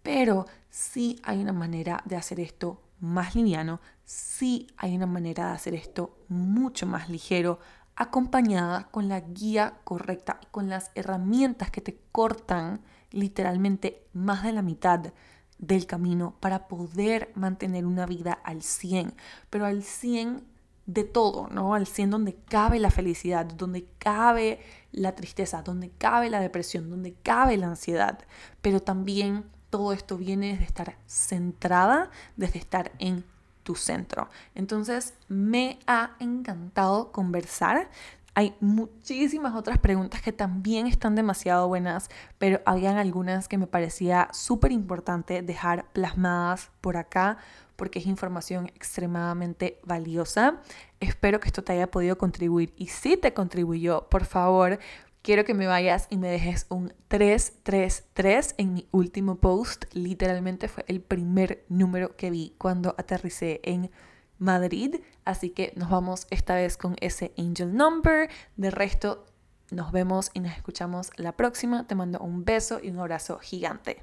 Pero 0.03 0.47
sí 0.71 1.21
hay 1.23 1.41
una 1.41 1.53
manera 1.53 2.03
de 2.05 2.17
hacer 2.17 2.41
esto 2.41 2.83
más 3.01 3.35
liviano, 3.35 3.81
sí 4.05 4.67
hay 4.77 4.97
una 4.97 5.07
manera 5.07 5.49
de 5.49 5.53
hacer 5.53 5.75
esto 5.75 6.17
mucho 6.29 6.87
más 6.87 7.09
ligero 7.09 7.59
acompañada 7.95 8.89
con 8.91 9.09
la 9.09 9.21
guía 9.21 9.81
correcta 9.85 10.39
y 10.43 10.47
con 10.47 10.69
las 10.69 10.91
herramientas 10.95 11.71
que 11.71 11.81
te 11.81 11.99
cortan 12.13 12.81
literalmente 13.11 14.07
más 14.13 14.45
de 14.45 14.53
la 14.53 14.63
mitad 14.63 15.13
del 15.59 15.87
camino 15.87 16.37
para 16.39 16.69
poder 16.69 17.33
mantener 17.35 17.85
una 17.87 18.07
vida 18.07 18.33
al 18.45 18.63
100, 18.63 19.15
pero 19.51 19.67
al 19.67 19.83
100 19.83 20.45
de 20.89 21.05
todo, 21.05 21.49
¿no? 21.49 21.75
Al 21.75 21.87
100 21.87 22.11
donde 22.11 22.35
cabe 22.49 22.79
la 22.81 22.91
felicidad, 22.91 23.45
donde 23.45 23.87
cabe 23.99 24.59
la 24.91 25.15
tristeza, 25.15 25.63
donde 25.63 25.91
cabe 25.91 26.31
la 26.31 26.41
depresión, 26.41 26.89
donde 26.89 27.13
cabe 27.23 27.59
la 27.59 27.67
ansiedad, 27.69 28.19
pero 28.63 28.81
también 28.81 29.45
todo 29.69 29.93
esto 29.93 30.17
viene 30.17 30.53
desde 30.53 30.65
estar 30.65 30.97
centrada, 31.07 32.11
desde 32.37 32.59
estar 32.59 32.91
en 32.99 33.23
tu 33.65 33.75
centro. 33.75 34.31
Entonces, 34.55 35.13
me 35.29 35.79
ha 35.87 36.17
encantado 36.21 37.13
conversar. 37.13 37.91
Hay 38.35 38.57
muchísimas 38.61 39.55
otras 39.55 39.79
preguntas 39.79 40.23
que 40.23 40.33
también 40.33 40.87
están 40.87 41.15
demasiado 41.15 41.69
buenas, 41.69 42.09
pero 42.39 42.63
habían 42.65 42.97
algunas 42.97 43.47
que 43.47 43.59
me 43.59 43.67
parecía 43.67 44.31
súper 44.33 44.73
importante 44.73 45.43
dejar 45.43 45.85
plasmadas 45.93 46.71
por 46.81 46.97
acá 46.97 47.37
porque 47.79 48.01
es 48.01 48.07
información 48.07 48.67
extremadamente 48.67 49.79
valiosa. 49.85 50.61
Espero 50.99 51.39
que 51.39 51.47
esto 51.47 51.63
te 51.63 51.73
haya 51.73 51.91
podido 51.93 52.19
contribuir 52.19 52.75
y 52.77 52.89
si 52.89 53.17
te 53.17 53.33
contribuyó, 53.33 54.09
por 54.09 54.25
favor, 54.25 54.81
quiero 55.23 55.45
que 55.45 55.55
me 55.55 55.69
vayas 55.69 56.09
y 56.11 56.17
me 56.17 56.29
dejes 56.29 56.67
un 56.71 56.93
333 57.07 58.57
en 58.59 58.75
mi 58.75 58.89
último 58.91 59.37
post. 59.37 59.85
Literalmente 59.93 60.67
fue 60.67 60.85
el 60.89 61.01
primer 61.01 61.65
número 61.69 62.17
que 62.17 62.31
vi 62.31 62.57
cuando 62.59 62.97
aterricé 62.99 63.61
en 63.63 63.93
Madrid. 64.39 64.97
Así 65.25 65.51
que 65.51 65.73
nos 65.77 65.89
vamos 65.89 66.27
esta 66.31 66.57
vez 66.57 66.77
con 66.77 66.97
ese 67.01 67.33
angel 67.39 67.77
number. 67.77 68.29
De 68.57 68.73
resto, 68.73 69.25
nos 69.71 69.93
vemos 69.93 70.33
y 70.35 70.41
nos 70.41 70.57
escuchamos 70.57 71.13
la 71.17 71.37
próxima. 71.37 71.87
Te 71.87 71.95
mando 71.95 72.19
un 72.19 72.45
beso 72.45 72.81
y 72.83 72.91
un 72.91 72.99
abrazo 72.99 73.39
gigante. 73.39 74.03